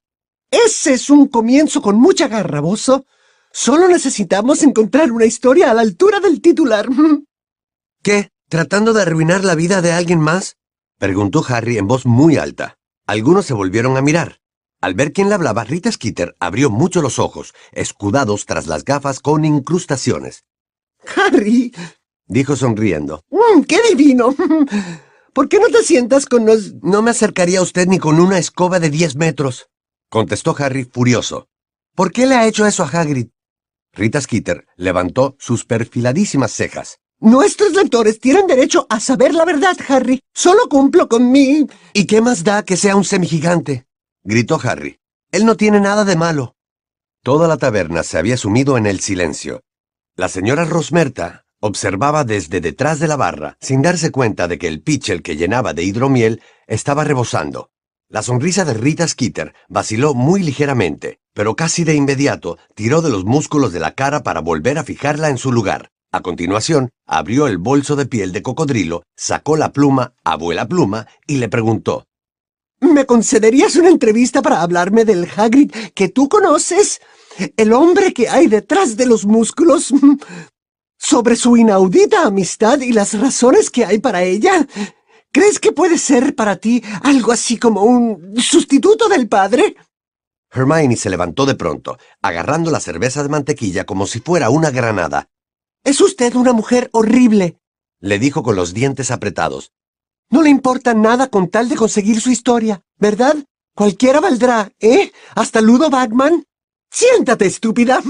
[0.50, 3.06] Ese es un comienzo con mucha garraboso.
[3.52, 6.88] Solo necesitamos encontrar una historia a la altura del titular.
[8.02, 8.30] ¿Qué?
[8.48, 10.56] ¿Tratando de arruinar la vida de alguien más?
[10.98, 12.76] preguntó Harry en voz muy alta.
[13.06, 14.40] Algunos se volvieron a mirar.
[14.80, 19.20] Al ver quién le hablaba, Rita Skeeter abrió mucho los ojos, escudados tras las gafas
[19.20, 20.44] con incrustaciones.
[21.16, 21.72] Harry,
[22.26, 23.22] Dijo sonriendo.
[23.30, 24.34] mm, qué divino.
[25.32, 26.74] ¿Por qué no te sientas con los...
[26.82, 29.68] No me acercaría a usted ni con una escoba de diez metros,
[30.10, 31.48] contestó Harry furioso.
[31.94, 33.28] ¿Por qué le ha hecho eso a Hagrid?
[33.94, 36.98] Rita Skeeter levantó sus perfiladísimas cejas.
[37.20, 40.20] Nuestros lectores tienen derecho a saber la verdad, Harry.
[40.34, 41.66] Solo cumplo con mi...
[41.92, 43.86] ¿Y qué más da que sea un semigigante?
[44.22, 44.98] gritó Harry.
[45.30, 46.56] Él no tiene nada de malo.
[47.22, 49.62] Toda la taberna se había sumido en el silencio.
[50.16, 54.82] La señora Rosmerta observaba desde detrás de la barra, sin darse cuenta de que el
[54.82, 57.70] pitcher que llenaba de hidromiel estaba rebosando.
[58.12, 63.24] La sonrisa de Rita Skeeter vaciló muy ligeramente, pero casi de inmediato tiró de los
[63.24, 65.92] músculos de la cara para volver a fijarla en su lugar.
[66.10, 71.36] A continuación, abrió el bolso de piel de cocodrilo, sacó la pluma, abuela pluma, y
[71.36, 72.08] le preguntó.
[72.80, 77.00] ¿Me concederías una entrevista para hablarme del Hagrid que tú conoces?
[77.56, 79.94] ¿El hombre que hay detrás de los músculos?
[80.98, 84.66] ¿Sobre su inaudita amistad y las razones que hay para ella?
[85.32, 89.76] ¿Crees que puede ser para ti algo así como un sustituto del padre?
[90.50, 95.28] Hermione se levantó de pronto, agarrando la cerveza de mantequilla como si fuera una granada.
[95.84, 97.60] Es usted una mujer horrible.
[98.00, 99.72] Le dijo con los dientes apretados.
[100.30, 103.36] No le importa nada con tal de conseguir su historia, ¿verdad?
[103.76, 105.12] Cualquiera valdrá, ¿eh?
[105.36, 106.44] Hasta Ludo Bagman.
[106.90, 108.02] Siéntate, estúpida.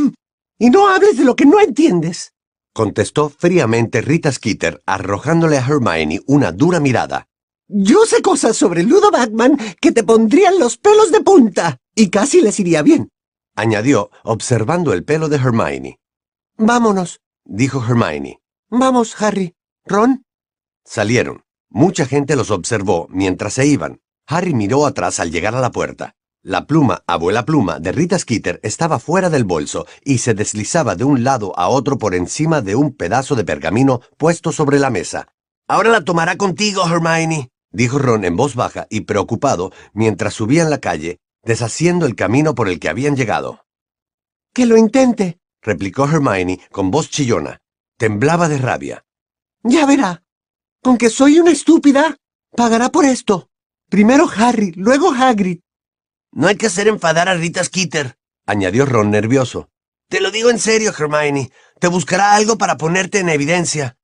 [0.59, 2.33] Y no hables de lo que no entiendes.
[2.73, 7.27] Contestó fríamente Rita Skeeter, arrojándole a Hermione una dura mirada.
[7.67, 11.79] Yo sé cosas sobre Ludo Bagman que te pondrían los pelos de punta.
[11.95, 13.11] Y casi les iría bien.
[13.57, 16.01] Añadió, observando el pelo de Hermione.
[16.57, 17.21] Vámonos.
[17.45, 18.41] Dijo Hermione.
[18.71, 19.55] Vamos, Harry.
[19.85, 20.25] Ron.
[20.85, 21.45] Salieron.
[21.69, 24.01] Mucha gente los observó mientras se iban.
[24.27, 26.15] Harry miró atrás al llegar a la puerta.
[26.43, 31.05] La pluma, abuela pluma, de Rita Skeeter estaba fuera del bolso y se deslizaba de
[31.05, 35.29] un lado a otro por encima de un pedazo de pergamino puesto sobre la mesa.
[35.69, 40.79] Ahora la tomará contigo, Hermione, dijo Ron en voz baja y preocupado mientras subían la
[40.79, 43.67] calle, deshaciendo el camino por el que habían llegado.
[44.55, 45.41] Que lo intente.
[45.61, 47.59] replicó Hermione con voz chillona.
[47.99, 49.05] Temblaba de rabia.
[49.63, 50.23] Ya verá.
[50.83, 52.17] Con que soy una estúpida,
[52.57, 53.51] pagará por esto.
[53.91, 55.61] Primero Harry, luego Hagrid.
[56.33, 58.17] No hay que hacer enfadar a Rita Skeeter,
[58.47, 59.69] añadió Ron nervioso.
[60.09, 61.51] Te lo digo en serio, Hermione.
[61.79, 63.97] Te buscará algo para ponerte en evidencia.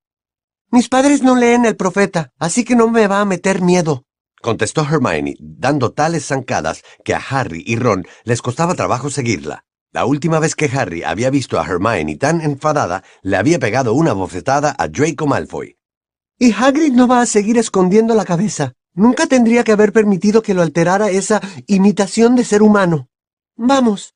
[0.71, 4.05] Mis padres no leen el profeta, así que no me va a meter miedo.
[4.41, 9.65] Contestó Hermione, dando tales zancadas que a Harry y Ron les costaba trabajo seguirla.
[9.91, 14.13] La última vez que Harry había visto a Hermione tan enfadada, le había pegado una
[14.13, 15.77] bofetada a Draco Malfoy.
[16.37, 18.73] Y Hagrid no va a seguir escondiendo la cabeza.
[18.97, 23.09] Nunca tendría que haber permitido que lo alterara esa imitación de ser humano.
[23.55, 24.15] Vamos.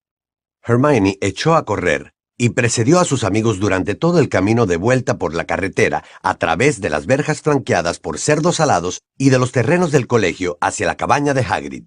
[0.64, 5.20] Hermione echó a correr y precedió a sus amigos durante todo el camino de vuelta
[5.20, 9.52] por la carretera, a través de las verjas flanqueadas por cerdos alados y de los
[9.52, 11.84] terrenos del colegio hacia la cabaña de Hagrid.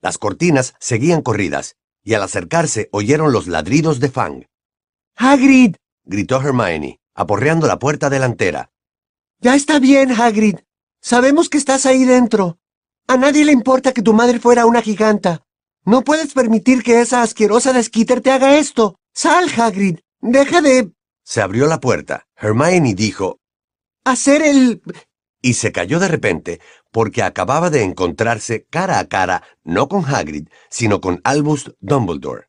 [0.00, 4.44] Las cortinas seguían corridas, y al acercarse oyeron los ladridos de Fang.
[5.16, 5.74] Hagrid.
[6.04, 8.70] gritó Hermione, aporreando la puerta delantera.
[9.40, 10.58] Ya está bien, Hagrid.
[11.00, 12.58] Sabemos que estás ahí dentro.
[13.06, 15.42] A nadie le importa que tu madre fuera una giganta.
[15.84, 18.98] No puedes permitir que esa asquerosa de Skeeter te haga esto.
[19.14, 20.00] Sal, Hagrid.
[20.20, 20.92] Deja de...
[21.22, 22.26] Se abrió la puerta.
[22.36, 23.38] Hermione dijo,
[24.04, 24.82] hacer el...
[25.42, 30.48] y se cayó de repente porque acababa de encontrarse cara a cara no con Hagrid,
[30.70, 32.48] sino con Albus Dumbledore.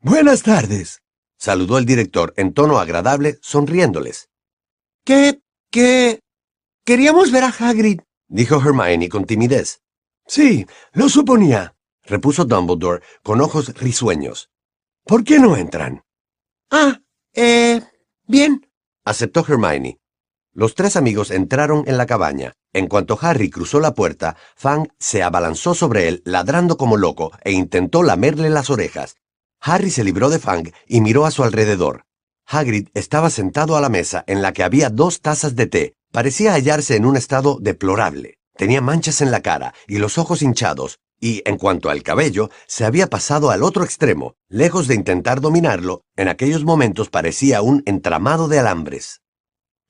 [0.00, 1.02] Buenas tardes.
[1.36, 4.30] Saludó el director en tono agradable, sonriéndoles.
[5.04, 5.42] ¿Qué?
[5.70, 6.20] ¿Qué?
[6.84, 8.02] Queríamos ver a Hagrid.
[8.28, 9.80] Dijo Hermione con timidez.
[10.26, 11.76] Sí, lo suponía.
[12.02, 14.50] Repuso Dumbledore con ojos risueños.
[15.04, 16.04] ¿Por qué no entran?
[16.70, 17.00] Ah,
[17.32, 17.80] eh...
[18.26, 18.68] Bien.
[19.02, 19.98] Aceptó Hermione.
[20.52, 22.52] Los tres amigos entraron en la cabaña.
[22.74, 27.52] En cuanto Harry cruzó la puerta, Fang se abalanzó sobre él, ladrando como loco, e
[27.52, 29.16] intentó lamerle las orejas.
[29.58, 32.04] Harry se libró de Fang y miró a su alrededor.
[32.46, 35.96] Hagrid estaba sentado a la mesa en la que había dos tazas de té.
[36.14, 38.38] Parecía hallarse en un estado deplorable.
[38.56, 42.84] Tenía manchas en la cara y los ojos hinchados, y, en cuanto al cabello, se
[42.84, 44.36] había pasado al otro extremo.
[44.48, 49.22] Lejos de intentar dominarlo, en aquellos momentos parecía un entramado de alambres.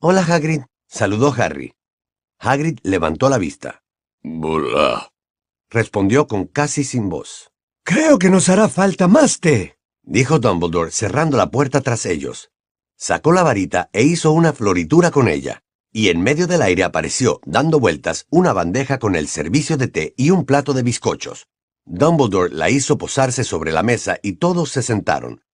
[0.01, 1.75] Hola, Hagrid, saludó Harry.
[2.39, 3.83] Hagrid levantó la vista.
[4.23, 5.11] Bula.
[5.69, 7.51] Respondió con casi sin voz.
[7.85, 12.51] Creo que nos hará falta más té, dijo Dumbledore cerrando la puerta tras ellos.
[12.97, 15.65] Sacó la varita e hizo una floritura con ella,
[15.97, 20.15] y en medio del aire apareció, dando vueltas, una bandeja con el servicio de té
[20.17, 21.47] y un plato de bizcochos.
[21.87, 25.45] Dumbledore la hizo posarse sobre la mesa y todos se sentaron.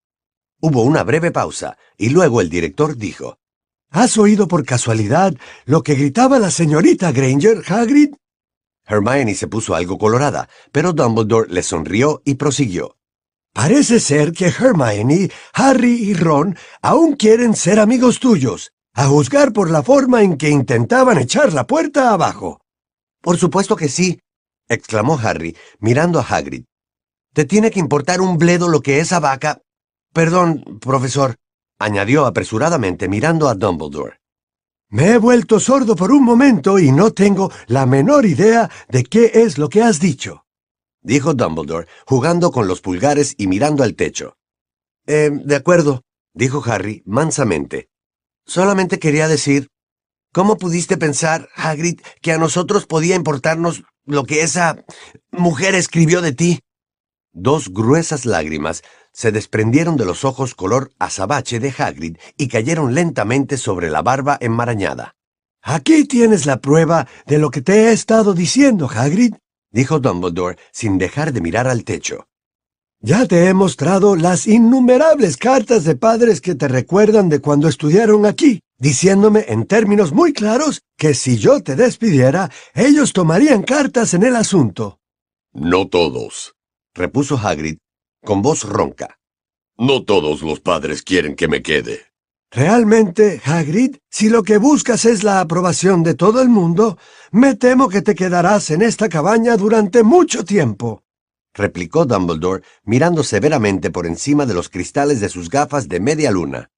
[0.62, 3.38] Hubo una breve pausa, y luego el director dijo,
[3.91, 5.34] ¿Has oído por casualidad
[5.66, 8.14] lo que gritaba la señorita Granger, Hagrid?
[8.86, 12.97] Hermione se puso algo colorada, pero Dumbledore le sonrió y prosiguió.
[13.53, 19.70] Parece ser que Hermione, Harry y Ron aún quieren ser amigos tuyos, a juzgar por
[19.70, 22.61] la forma en que intentaban echar la puerta abajo.
[23.20, 24.20] Por supuesto que sí,
[24.68, 26.64] exclamó Harry, mirando a Hagrid.
[27.32, 29.61] Te tiene que importar un bledo lo que esa vaca...
[30.12, 31.36] Perdón, profesor,
[31.78, 34.18] añadió apresuradamente mirando a Dumbledore.
[34.88, 39.30] Me he vuelto sordo por un momento y no tengo la menor idea de qué
[39.34, 40.47] es lo que has dicho,
[41.01, 44.36] dijo Dumbledore, jugando con los pulgares y mirando al techo.
[45.07, 46.03] Eh, de acuerdo,
[46.34, 47.89] dijo Harry mansamente.
[48.51, 49.68] Solamente quería decir,
[50.32, 54.84] ¿cómo pudiste pensar, Hagrid, que a nosotros podía importarnos lo que esa
[55.30, 56.59] mujer escribió de ti?
[57.32, 58.82] Dos gruesas lágrimas
[59.12, 64.36] se desprendieron de los ojos color azabache de Hagrid y cayeron lentamente sobre la barba
[64.40, 65.14] enmarañada.
[65.62, 69.34] Aquí tienes la prueba de lo que te he estado diciendo, Hagrid,
[69.70, 72.26] dijo Dumbledore sin dejar de mirar al techo.
[73.03, 78.26] Ya te he mostrado las innumerables cartas de padres que te recuerdan de cuando estudiaron
[78.26, 84.22] aquí, diciéndome en términos muy claros que si yo te despidiera, ellos tomarían cartas en
[84.22, 84.98] el asunto.
[85.55, 86.57] No todos,
[86.94, 87.78] repuso Hagrid,
[88.22, 89.18] con voz ronca.
[89.78, 92.01] No todos los padres quieren que me quede.
[92.51, 96.98] Realmente, Hagrid, si lo que buscas es la aprobación de todo el mundo,
[97.30, 101.03] me temo que te quedarás en esta cabaña durante mucho tiempo.
[101.61, 106.70] Replicó Dumbledore, mirando severamente por encima de los cristales de sus gafas de media luna.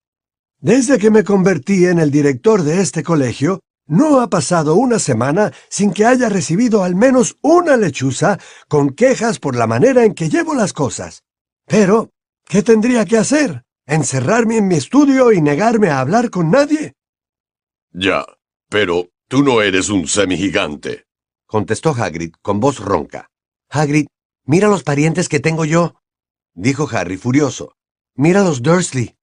[0.58, 5.52] Desde que me convertí en el director de este colegio, no ha pasado una semana
[5.68, 10.28] sin que haya recibido al menos una lechuza con quejas por la manera en que
[10.28, 11.22] llevo las cosas.
[11.66, 12.10] Pero,
[12.44, 13.64] ¿qué tendría que hacer?
[13.86, 16.94] ¿Encerrarme en mi estudio y negarme a hablar con nadie?
[17.92, 18.24] Ya,
[18.68, 21.04] pero tú no eres un semigigante,
[21.46, 23.28] contestó Hagrid con voz ronca.
[23.68, 24.06] Hagrid,
[24.44, 25.94] mira los parientes que tengo yo,
[26.54, 27.74] dijo Harry furioso.
[28.14, 29.16] Mira los Dursley.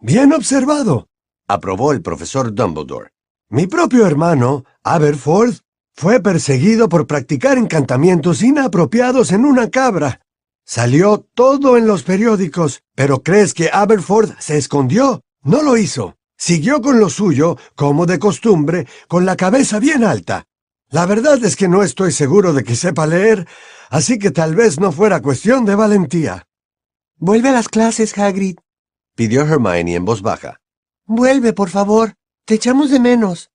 [0.00, 1.08] Bien observado,
[1.46, 3.10] aprobó el profesor Dumbledore.
[3.50, 5.60] Mi propio hermano, Aberforth,
[5.94, 10.20] fue perseguido por practicar encantamientos inapropiados en una cabra.
[10.64, 15.22] Salió todo en los periódicos, pero ¿crees que Aberforth se escondió?
[15.42, 16.16] No lo hizo.
[16.36, 20.44] Siguió con lo suyo, como de costumbre, con la cabeza bien alta.
[20.94, 23.48] La verdad es que no estoy seguro de que sepa leer,
[23.90, 26.46] así que tal vez no fuera cuestión de valentía.
[27.16, 28.58] Vuelve a las clases, Hagrid,
[29.16, 30.60] pidió Hermione en voz baja.
[31.04, 32.14] Vuelve, por favor.
[32.44, 33.50] Te echamos de menos.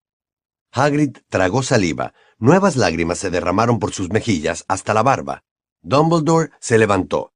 [0.74, 2.14] Hagrid tragó saliva.
[2.40, 5.46] Nuevas lágrimas se derramaron por sus mejillas hasta la barba.
[5.82, 7.32] Dumbledore se levantó.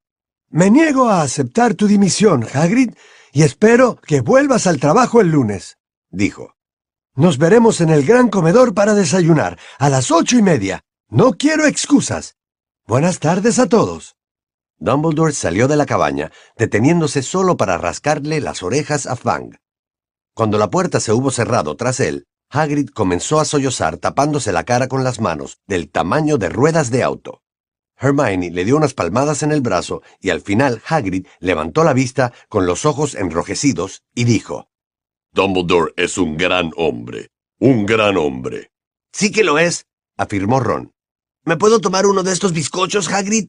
[0.49, 2.91] Me niego a aceptar tu dimisión, Hagrid,
[3.32, 5.78] y espero que vuelvas al trabajo el lunes,
[6.10, 6.53] dijo.
[7.16, 10.82] Nos veremos en el gran comedor para desayunar, a las ocho y media.
[11.09, 12.38] No quiero excusas.
[12.88, 14.16] Buenas tardes a todos.
[14.80, 19.57] Dumbledore salió de la cabaña, deteniéndose solo para rascarle las orejas a Fang.
[20.34, 24.88] Cuando la puerta se hubo cerrado tras él, Hagrid comenzó a sollozar tapándose la cara
[24.88, 27.43] con las manos, del tamaño de ruedas de auto.
[27.95, 32.34] Hermione le dio unas palmadas en el brazo y al final Hagrid levantó la vista
[32.49, 34.68] con los ojos enrojecidos y dijo,
[35.34, 38.70] Dumbledore es un gran hombre, un gran hombre.
[39.12, 40.92] Sí que lo es, afirmó Ron.
[41.44, 43.48] ¿Me puedo tomar uno de estos bizcochos, Hagrid?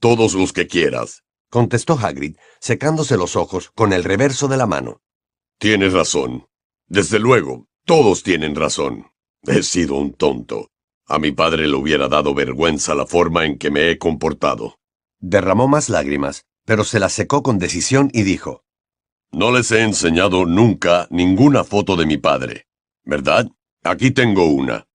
[0.00, 5.02] Todos los que quieras, contestó Hagrid, secándose los ojos con el reverso de la mano.
[5.58, 6.46] Tienes razón.
[6.88, 9.08] Desde luego, todos tienen razón.
[9.42, 10.70] He sido un tonto.
[11.06, 14.78] A mi padre le hubiera dado vergüenza la forma en que me he comportado.
[15.20, 18.62] Derramó más lágrimas, pero se las secó con decisión y dijo,
[19.32, 22.66] No les he enseñado nunca ninguna foto de mi padre.
[23.04, 23.48] ¿Verdad?
[23.84, 24.86] Aquí tengo una.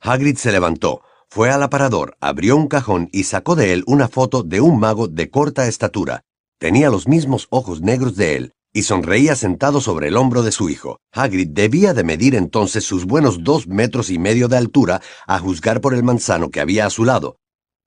[0.00, 4.42] Hagrid se levantó, fue al aparador, abrió un cajón y sacó de él una foto
[4.42, 6.22] de un mago de corta estatura.
[6.58, 10.70] Tenía los mismos ojos negros de él, y sonreía sentado sobre el hombro de su
[10.70, 10.98] hijo.
[11.12, 15.80] Hagrid debía de medir entonces sus buenos dos metros y medio de altura, a juzgar
[15.80, 17.38] por el manzano que había a su lado.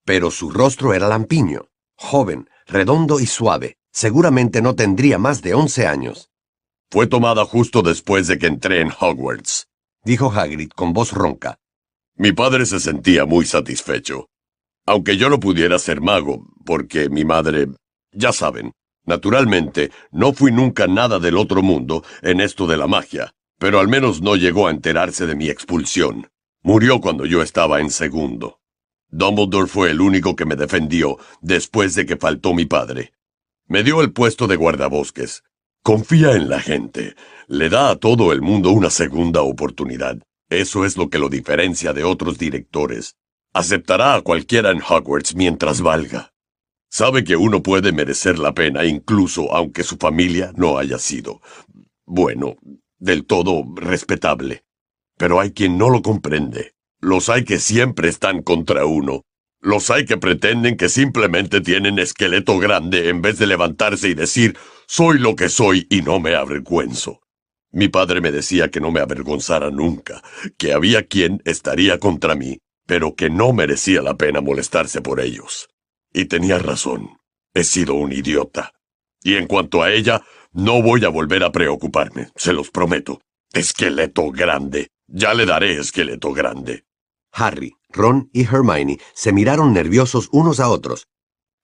[0.05, 3.77] pero su rostro era lampiño, joven, redondo y suave.
[3.95, 6.29] Seguramente no tendría más de once años.
[6.91, 9.67] Fue tomada justo después de que entré en Hogwarts,
[10.03, 11.59] dijo Hagrid con voz ronca.
[12.17, 14.27] Mi padre se sentía muy satisfecho.
[14.85, 17.69] Aunque yo no pudiera ser mago, porque mi madre...
[18.11, 18.73] ya saben,
[19.05, 23.87] naturalmente, no fui nunca nada del otro mundo en esto de la magia, pero al
[23.87, 26.27] menos no llegó a enterarse de mi expulsión.
[26.63, 28.59] Murió cuando yo estaba en segundo.
[29.07, 33.13] Dumbledore fue el único que me defendió después de que faltó mi padre.
[33.67, 35.43] Me dio el puesto de guardabosques.
[35.81, 37.15] Confía en la gente.
[37.47, 40.19] Le da a todo el mundo una segunda oportunidad.
[40.49, 43.15] Eso es lo que lo diferencia de otros directores.
[43.53, 46.31] Aceptará a cualquiera en Hogwarts mientras valga.
[46.91, 51.41] Sabe que uno puede merecer la pena incluso aunque su familia no haya sido,
[52.05, 52.57] bueno,
[52.99, 54.63] del todo respetable.
[55.17, 56.75] Pero hay quien no lo comprende.
[56.99, 59.23] Los hay que siempre están contra uno.
[59.65, 64.55] Los hay que pretenden que simplemente tienen esqueleto grande en vez de levantarse y decir,
[64.85, 67.21] soy lo que soy y no me avergüenzo.
[67.71, 70.21] Mi padre me decía que no me avergonzara nunca,
[70.59, 75.67] que había quien estaría contra mí, pero que no merecía la pena molestarse por ellos.
[76.13, 77.17] Y tenía razón.
[77.55, 78.71] He sido un idiota.
[79.23, 80.21] Y en cuanto a ella,
[80.53, 83.19] no voy a volver a preocuparme, se los prometo.
[83.51, 84.89] Esqueleto grande.
[85.07, 86.83] Ya le daré esqueleto grande.
[87.37, 91.07] Harry, Ron y Hermione se miraron nerviosos unos a otros.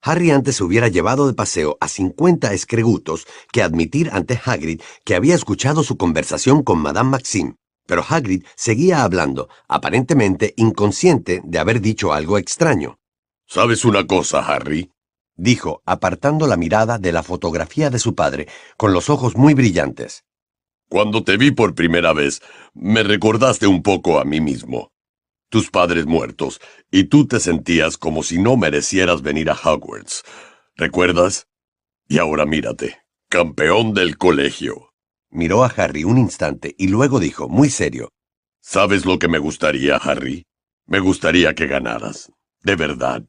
[0.02, 5.16] Harry antes se hubiera llevado de paseo a cincuenta escregutos que admitir ante Hagrid que
[5.16, 7.56] había escuchado su conversación con Madame Maxime.
[7.88, 13.00] Pero Hagrid seguía hablando, aparentemente inconsciente de haber dicho algo extraño.
[13.48, 14.92] ¿Sabes una cosa, Harry?
[15.36, 18.48] dijo, apartando la mirada de la fotografía de su padre,
[18.78, 20.26] con los ojos muy brillantes.
[20.90, 22.42] Cuando te vi por primera vez,
[22.74, 24.91] me recordaste un poco a mí mismo.
[25.52, 30.24] Tus padres muertos, y tú te sentías como si no merecieras venir a Hogwarts.
[30.78, 31.46] ¿Recuerdas?
[32.08, 34.94] Y ahora mírate, campeón del colegio.
[35.30, 38.14] Miró a Harry un instante y luego dijo, muy serio.
[38.62, 40.46] ¿Sabes lo que me gustaría, Harry?
[40.86, 42.32] Me gustaría que ganaras.
[42.62, 43.26] De verdad.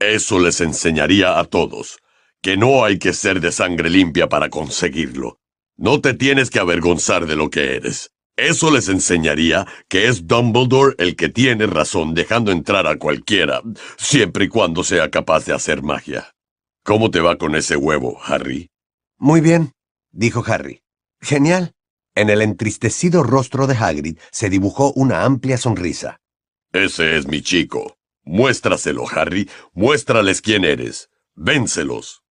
[0.00, 1.98] Eso les enseñaría a todos,
[2.42, 5.38] que no hay que ser de sangre limpia para conseguirlo.
[5.76, 8.10] No te tienes que avergonzar de lo que eres.
[8.40, 13.60] Eso les enseñaría que es Dumbledore el que tiene razón dejando entrar a cualquiera,
[13.98, 16.34] siempre y cuando sea capaz de hacer magia.
[16.82, 18.70] ¿Cómo te va con ese huevo, Harry?
[19.18, 19.72] Muy bien,
[20.10, 20.80] dijo Harry.
[21.20, 21.74] Genial.
[22.14, 26.16] En el entristecido rostro de Hagrid se dibujó una amplia sonrisa.
[26.72, 27.98] Ese es mi chico.
[28.24, 29.50] Muéstraselo, Harry.
[29.74, 31.10] Muéstrales quién eres.
[31.34, 32.22] Vénselos.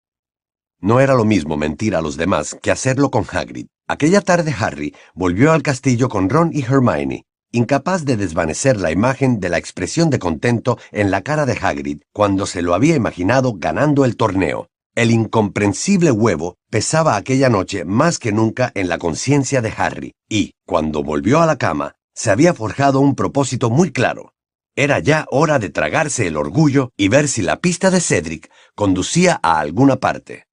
[0.81, 3.67] No era lo mismo mentir a los demás que hacerlo con Hagrid.
[3.85, 9.41] Aquella tarde Harry volvió al castillo con Ron y Hermione, incapaz de desvanecer la imagen
[9.41, 13.55] de la expresión de contento en la cara de Hagrid cuando se lo había imaginado
[13.57, 14.67] ganando el torneo.
[14.95, 20.53] El incomprensible huevo pesaba aquella noche más que nunca en la conciencia de Harry, y,
[20.65, 24.33] cuando volvió a la cama, se había forjado un propósito muy claro.
[24.75, 29.39] Era ya hora de tragarse el orgullo y ver si la pista de Cedric conducía
[29.43, 30.48] a alguna parte.